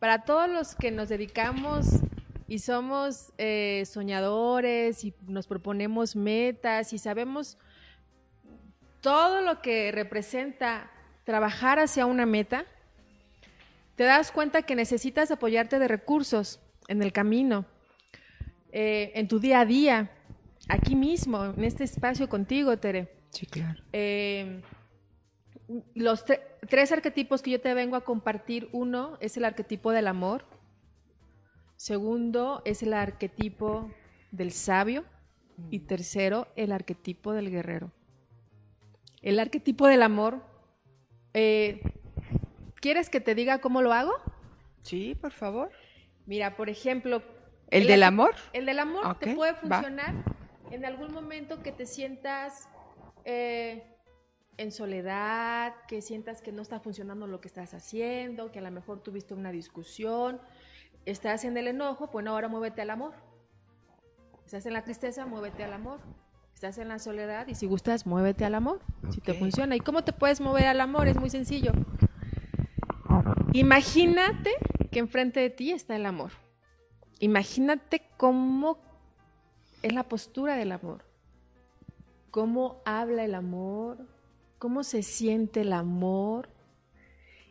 [0.04, 1.86] Para todos los que nos dedicamos
[2.46, 7.56] y somos eh, soñadores y nos proponemos metas y sabemos
[9.00, 10.90] todo lo que representa
[11.24, 12.66] trabajar hacia una meta,
[13.96, 17.64] te das cuenta que necesitas apoyarte de recursos en el camino,
[18.72, 20.10] eh, en tu día a día,
[20.68, 23.08] aquí mismo, en este espacio contigo, Tere.
[23.30, 23.82] Sí, claro.
[23.94, 24.60] Eh,
[25.94, 30.44] los tres arquetipos que yo te vengo a compartir, uno es el arquetipo del amor,
[31.76, 33.90] segundo es el arquetipo
[34.30, 35.04] del sabio
[35.70, 35.86] y mm.
[35.86, 37.92] tercero el arquetipo del guerrero.
[39.22, 40.42] El arquetipo del amor,
[41.32, 41.80] eh,
[42.80, 44.12] ¿quieres que te diga cómo lo hago?
[44.82, 45.70] Sí, por favor.
[46.26, 47.22] Mira, por ejemplo...
[47.70, 48.34] ¿El, del amor?
[48.52, 50.14] El del amor te puede funcionar
[50.70, 52.68] en algún momento que te sientas
[53.24, 53.93] eh,
[54.56, 58.70] en soledad, que sientas que no está funcionando lo que estás haciendo, que a lo
[58.70, 60.40] mejor tuviste una discusión,
[61.06, 63.12] estás en el enojo, bueno, ahora muévete al amor.
[64.44, 66.00] Estás en la tristeza, muévete al amor.
[66.54, 68.80] Estás en la soledad y si gustas, muévete al amor,
[69.10, 69.74] si te funciona.
[69.74, 71.08] ¿Y cómo te puedes mover al amor?
[71.08, 71.72] Es muy sencillo.
[73.52, 74.50] Imagínate
[74.90, 76.30] que enfrente de ti está el amor.
[77.18, 78.78] Imagínate cómo
[79.82, 81.04] es la postura del amor
[82.34, 84.08] cómo habla el amor,
[84.58, 86.48] cómo se siente el amor.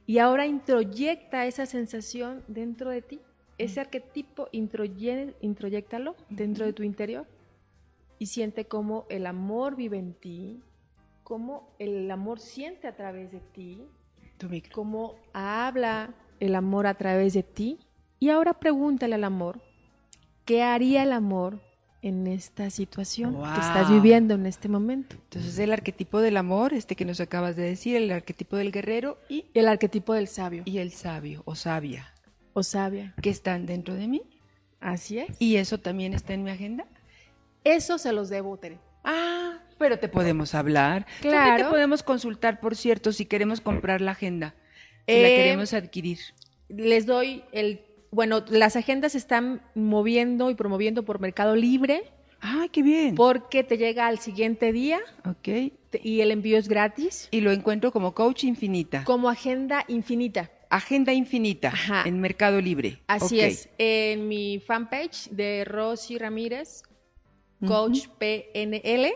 [0.05, 3.21] Y ahora introyecta esa sensación dentro de ti.
[3.57, 7.27] Ese arquetipo, introyectalo dentro de tu interior
[8.19, 10.63] y siente cómo el amor vive en ti,
[11.23, 13.81] cómo el amor siente a través de ti,
[14.73, 17.79] cómo habla el amor a través de ti.
[18.19, 19.61] Y ahora pregúntale al amor,
[20.45, 21.61] ¿qué haría el amor
[22.03, 25.15] en esta situación que estás viviendo en este momento.
[25.15, 29.17] Entonces el arquetipo del amor, este que nos acabas de decir, el arquetipo del guerrero
[29.29, 30.63] y el arquetipo del sabio.
[30.65, 32.13] Y el sabio o sabia.
[32.51, 33.15] O sabia.
[33.21, 34.21] Que están dentro de mí.
[34.81, 35.29] Así es.
[35.39, 36.85] ¿Y eso también está en mi agenda?
[37.63, 38.79] Eso se los debo, Tere.
[39.05, 41.07] Ah, pero te podemos hablar.
[41.21, 41.63] Claro.
[41.63, 44.55] te podemos consultar, por cierto, si queremos comprar la agenda,
[45.07, 46.19] si la eh, queremos adquirir.
[46.67, 47.81] Les doy el
[48.13, 52.03] bueno, las agendas se están moviendo y promoviendo por Mercado Libre.
[52.41, 53.15] Ah, qué bien.
[53.15, 54.99] Porque te llega al siguiente día.
[55.25, 55.71] Ok.
[56.03, 57.27] y el envío es gratis.
[57.31, 59.03] Y lo encuentro como Coach Infinita.
[59.03, 60.51] Como Agenda Infinita.
[60.69, 62.03] Agenda Infinita Ajá.
[62.05, 62.99] en Mercado Libre.
[63.07, 63.69] Así es.
[63.77, 66.83] En mi fanpage de Rosy Ramírez
[67.67, 69.13] Coach PNL,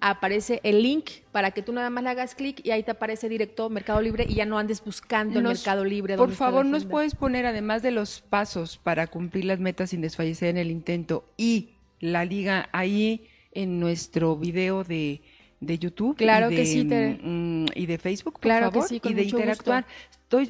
[0.00, 3.28] aparece el link para que tú nada más le hagas clic y ahí te aparece
[3.28, 6.16] directo Mercado Libre y ya no andes buscando en Mercado Libre.
[6.16, 10.50] Por favor, nos puedes poner, además de los pasos para cumplir las metas sin desfallecer
[10.50, 11.70] en el intento y
[12.00, 15.20] la liga ahí en nuestro video de,
[15.60, 16.16] YouTube.
[16.16, 16.84] Claro y que sí.
[16.84, 18.88] Mm, y de Facebook, por claro favor.
[18.88, 19.86] Que sí, con y de interactuar.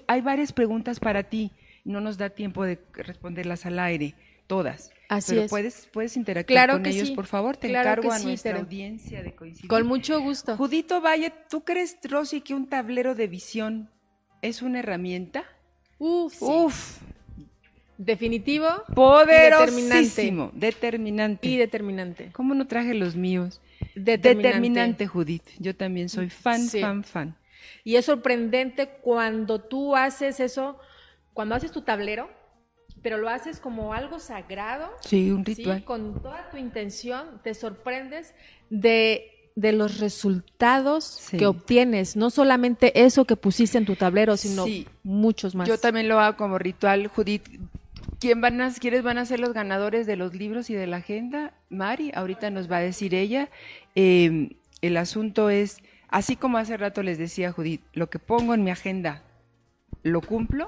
[0.06, 1.50] hay varias preguntas para ti.
[1.84, 4.14] No nos da tiempo de responderlas al aire,
[4.46, 4.92] todas.
[5.10, 5.50] Así Pero es.
[5.50, 7.56] Puedes, puedes interactuar con ellos, por favor.
[7.56, 9.68] Te encargo a nuestra audiencia de coincidir.
[9.68, 10.56] Con mucho gusto.
[10.56, 13.90] Judito Valle, ¿tú crees, Rosy, que un tablero de visión
[14.40, 15.42] es una herramienta?
[15.98, 16.40] Uf.
[16.40, 16.98] Uf.
[17.98, 18.68] Definitivo.
[18.94, 20.52] Poderosísimo.
[20.54, 21.48] Determinante.
[21.48, 22.30] Y determinante.
[22.32, 23.60] ¿Cómo no traje los míos?
[23.96, 24.46] Determinante.
[24.46, 25.48] Determinante, Judith.
[25.58, 27.36] Yo también soy fan, fan, fan.
[27.82, 30.78] Y es sorprendente cuando tú haces eso,
[31.32, 32.30] cuando haces tu tablero
[33.02, 34.90] pero lo haces como algo sagrado.
[35.00, 35.84] Sí, un ritual.
[35.84, 38.34] Con toda tu intención, te sorprendes
[38.68, 42.16] de, los resultados que obtienes.
[42.16, 44.66] No solamente eso que pusiste en tu tablero, sino
[45.02, 45.68] muchos más.
[45.68, 47.44] Yo también lo hago como ritual, Judith.
[48.18, 50.98] ¿Quién van a, ¿Quiénes van a ser los ganadores de los libros y de la
[50.98, 51.54] agenda?
[51.70, 53.48] Mari, ahorita nos va a decir ella.
[53.94, 54.50] Em,
[54.82, 55.78] el asunto es,
[56.08, 59.22] así como hace rato les decía Judith, lo que pongo en mi agenda,
[60.02, 60.66] lo cumplo,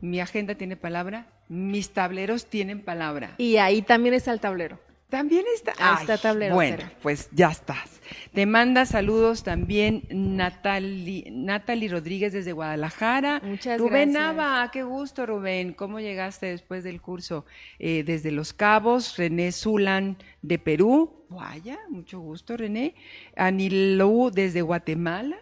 [0.00, 3.34] mi agenda tiene palabra, mis tableros tienen palabra.
[3.38, 4.78] Y ahí también está el tablero.
[5.08, 5.72] También está.
[5.78, 6.54] Ahí está tablero.
[6.54, 8.00] Bueno, pues ya estás.
[8.32, 13.40] Te manda saludos también Natalie, Natalie Rodríguez desde Guadalajara.
[13.44, 14.36] Muchas Rubén gracias.
[14.36, 15.74] Nava, qué gusto, Rubén.
[15.74, 17.46] ¿Cómo llegaste después del curso?
[17.78, 21.24] Eh, desde Los Cabos, René Zulan de Perú.
[21.28, 22.96] Vaya, mucho gusto, René.
[23.36, 25.36] Anilou desde Guatemala.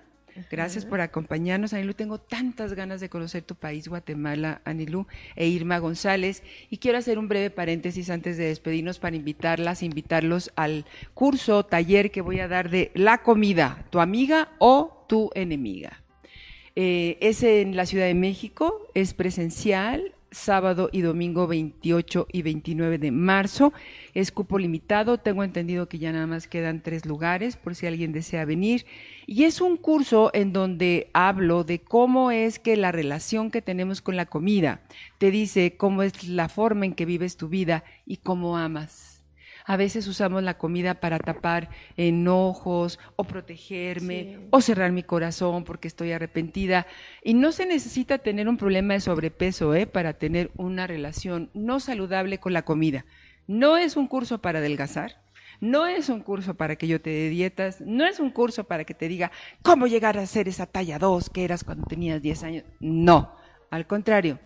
[0.51, 1.95] Gracias por acompañarnos, Anilú.
[1.95, 5.07] Tengo tantas ganas de conocer tu país, Guatemala, Anilú,
[5.37, 6.43] e Irma González.
[6.71, 12.11] Y quiero hacer un breve paréntesis antes de despedirnos para invitarlas, invitarlos al curso, taller
[12.11, 16.03] que voy a dar de la comida, tu amiga o tu enemiga.
[16.77, 22.99] Eh, es en la Ciudad de México, es presencial, sábado y domingo 28 y 29
[22.99, 23.73] de marzo.
[24.13, 28.13] Es cupo limitado, tengo entendido que ya nada más quedan tres lugares por si alguien
[28.13, 28.85] desea venir.
[29.27, 34.03] Y es un curso en donde hablo de cómo es que la relación que tenemos
[34.03, 34.81] con la comida
[35.19, 39.14] te dice cómo es la forma en que vives tu vida y cómo amas.
[39.67, 45.89] A veces usamos la comida para tapar enojos o protegerme o cerrar mi corazón porque
[45.89, 46.87] estoy arrepentida.
[47.23, 49.87] Y no se necesita tener un problema de sobrepeso ¿eh?
[49.87, 53.07] para tener una relación no saludable con la comida.
[53.47, 55.25] No es un curso para adelgazar.
[55.61, 58.85] No es un curso para que yo te dé dietas, no es un curso para
[58.85, 59.31] que te diga
[59.63, 62.65] cómo llegar a ser esa talla 2 que eras cuando tenías 10 años.
[62.81, 63.35] No,
[63.71, 64.41] al contrario,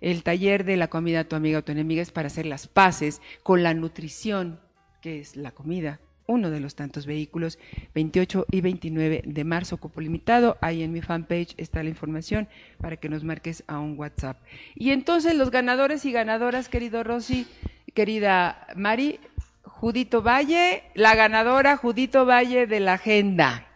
[0.00, 3.20] el taller de la comida tu amiga o tu enemiga es para hacer las paces
[3.42, 4.60] con la nutrición
[5.04, 7.58] que es la comida, uno de los tantos vehículos,
[7.94, 10.56] 28 y 29 de marzo, cupo limitado.
[10.62, 12.48] Ahí en mi fanpage está la información
[12.80, 14.38] para que nos marques a un WhatsApp.
[14.74, 17.46] Y entonces los ganadores y ganadoras, querido Rosy,
[17.92, 19.20] querida Mari,
[19.62, 23.66] Judito Valle, la ganadora Judito Valle de la agenda.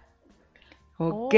[0.97, 1.35] ¿Ok?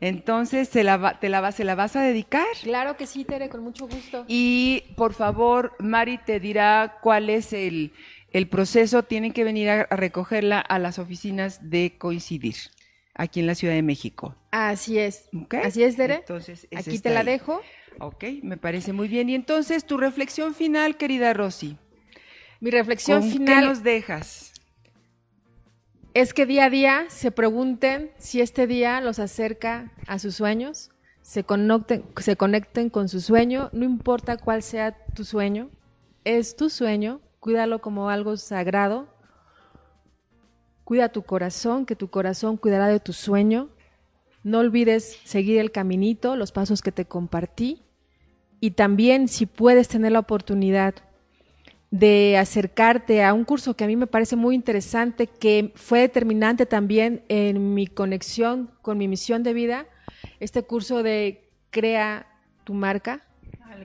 [0.00, 2.46] Entonces, ¿se la, te la, ¿se la vas a dedicar?
[2.62, 4.24] Claro que sí, Tere, con mucho gusto.
[4.28, 7.92] Y por favor, Mari te dirá cuál es el,
[8.32, 12.56] el proceso tienen que venir a, recogerla a las oficinas de coincidir
[13.14, 14.34] aquí en la Ciudad de México.
[14.50, 15.30] Así es.
[15.64, 16.16] Así es, Dere.
[16.16, 17.62] Entonces, aquí te la dejo.
[17.98, 19.30] Ok, me parece muy bien.
[19.30, 21.78] Y entonces, tu reflexión final, querida Rosy.
[22.60, 23.60] Mi reflexión final.
[23.60, 24.52] ¿Qué nos dejas?
[26.16, 30.90] Es que día a día se pregunten si este día los acerca a sus sueños,
[31.20, 35.68] se conecten, se conecten con su sueño, no importa cuál sea tu sueño,
[36.24, 39.08] es tu sueño, cuídalo como algo sagrado.
[40.84, 43.68] Cuida tu corazón, que tu corazón cuidará de tu sueño.
[44.42, 47.82] No olvides seguir el caminito, los pasos que te compartí.
[48.58, 50.94] Y también si puedes tener la oportunidad
[51.90, 56.66] de acercarte a un curso que a mí me parece muy interesante, que fue determinante
[56.66, 59.86] también en mi conexión con mi misión de vida,
[60.40, 62.26] este curso de Crea
[62.64, 63.26] tu marca,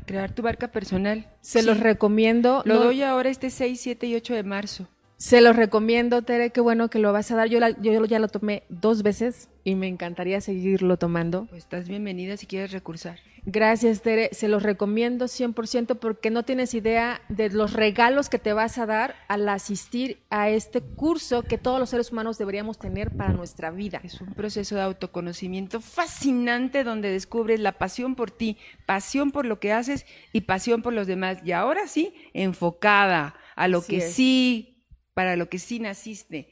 [0.06, 1.28] crear tu barca personal.
[1.42, 2.62] Se los recomiendo.
[2.66, 4.88] Lo doy ahora este 6, 7 y 8 de marzo.
[5.18, 7.48] Se los recomiendo, Tere, qué bueno que lo vas a dar.
[7.48, 11.46] Yo, yo ya lo tomé dos veces y me encantaría seguirlo tomando.
[11.46, 13.20] Pues estás bienvenida si quieres recursar.
[13.46, 14.30] Gracias, Tere.
[14.34, 18.86] Se los recomiendo 100% porque no tienes idea de los regalos que te vas a
[18.86, 23.72] dar al asistir a este curso que todos los seres humanos deberíamos tener para nuestra
[23.72, 24.00] vida.
[24.04, 29.60] Es un proceso de autoconocimiento fascinante donde descubres la pasión por ti, pasión por lo
[29.60, 31.40] que haces y pasión por los demás.
[31.44, 34.72] Y ahora sí, enfocada a lo que sí
[35.14, 36.50] para lo que sí naciste,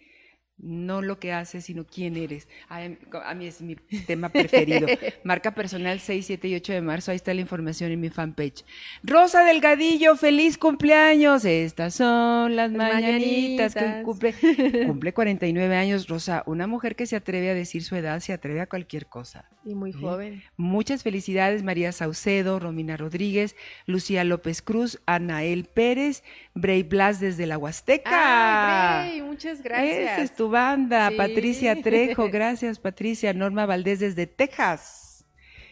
[0.62, 2.47] no lo que haces, sino quién eres.
[2.68, 4.88] A, mí es mi tema preferido.
[5.24, 8.66] Marca personal 6, 7 y 8 de marzo, ahí está la información en mi fanpage.
[9.03, 11.45] Rosa Delgadillo, feliz cumpleaños.
[11.45, 14.34] Estas son las mañanitas, que cumple,
[14.88, 16.07] cumple 49 años.
[16.07, 19.45] Rosa, una mujer que se atreve a decir su edad, se atreve a cualquier cosa.
[19.66, 20.41] Y muy joven.
[20.57, 23.55] Muchas felicidades, María Saucedo, Romina Rodríguez,
[23.86, 29.01] Lucía López Cruz, Anael Pérez, Bray Blas desde la Huasteca.
[29.03, 35.25] Ay, muchas gracias banda, Patricia Trejo, gracias Patricia, Norma Valdés desde Texas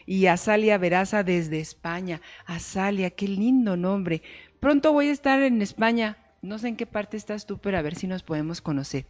[0.06, 2.22] y Azalia Veraza desde España.
[2.46, 4.22] Azalia, qué lindo nombre.
[4.60, 7.82] Pronto voy a estar en España, no sé en qué parte estás tú, pero a
[7.82, 9.06] ver si nos podemos conocer.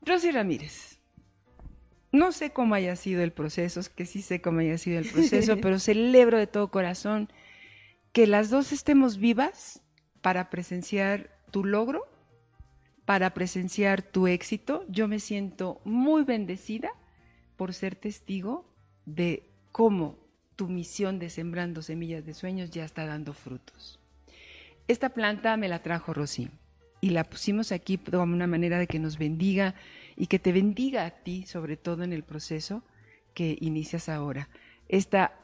[0.00, 0.98] Rosy Ramírez,
[2.10, 5.10] no sé cómo haya sido el proceso, es que sí sé cómo haya sido el
[5.10, 7.28] proceso, pero celebro de todo corazón
[8.12, 9.82] que las dos estemos vivas
[10.22, 12.06] para presenciar tu logro
[13.04, 14.84] para presenciar tu éxito.
[14.88, 16.90] Yo me siento muy bendecida
[17.56, 18.64] por ser testigo
[19.06, 20.18] de cómo
[20.56, 23.98] tu misión de sembrando semillas de sueños ya está dando frutos.
[24.88, 26.50] Esta planta me la trajo Rosy
[27.00, 29.74] y la pusimos aquí como una manera de que nos bendiga
[30.16, 32.82] y que te bendiga a ti, sobre todo en el proceso
[33.34, 34.48] que inicias ahora.
[34.88, 35.43] Esta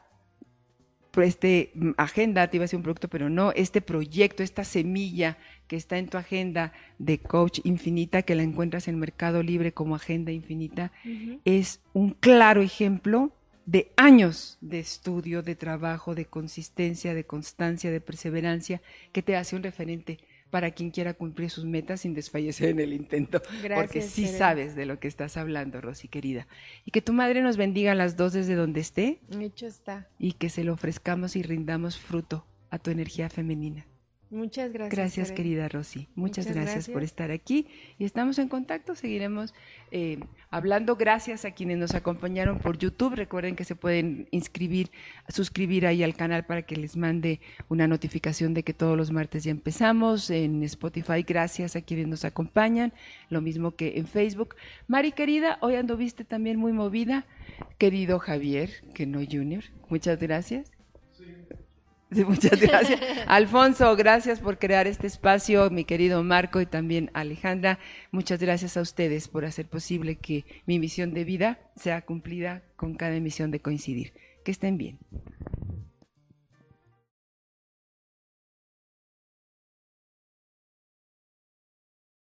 [1.15, 5.37] este agenda, te iba a ser un producto, pero no, este proyecto, esta semilla
[5.67, 9.95] que está en tu agenda de Coach Infinita, que la encuentras en Mercado Libre como
[9.95, 10.91] Agenda Infinita,
[11.43, 13.31] es un claro ejemplo
[13.65, 18.81] de años de estudio, de trabajo, de consistencia, de constancia, de perseverancia,
[19.11, 20.19] que te hace un referente
[20.51, 23.41] para quien quiera cumplir sus metas sin desfallecer en el intento.
[23.73, 26.47] porque sí sabes de lo que estás hablando, Rosy querida.
[26.85, 29.21] Y que tu madre nos bendiga a las dos desde donde esté.
[29.39, 30.07] Hecho está.
[30.19, 33.87] Y que se lo ofrezcamos y rindamos fruto a tu energía femenina.
[34.31, 34.97] Muchas gracias.
[34.97, 36.07] Gracias, querida Rosy.
[36.15, 37.67] Muchas, gracias, por estar aquí
[37.99, 38.95] y estamos en contacto.
[38.95, 39.53] Seguiremos
[39.91, 40.19] eh,
[40.49, 40.95] hablando.
[40.95, 43.15] Gracias a quienes nos acompañaron por YouTube.
[43.15, 44.89] Recuerden que se pueden inscribir,
[45.27, 49.43] suscribir ahí al canal para que les mande una notificación de que todos los martes
[49.43, 50.29] ya empezamos.
[50.29, 52.93] En Spotify, gracias a quienes nos acompañan.
[53.27, 54.55] Lo mismo que en Facebook.
[54.87, 57.25] Mari, querida, hoy anduviste también muy movida.
[57.77, 60.71] Querido Javier, que no Junior, muchas gracias.
[62.27, 62.99] muchas gracias.
[63.27, 67.79] Alfonso, gracias por crear este espacio, mi querido Marco y también Alejandra.
[68.11, 72.95] Muchas gracias a ustedes por hacer posible que mi misión de vida sea cumplida con
[72.95, 74.13] cada emisión de coincidir.
[74.43, 74.97] Que estén bien.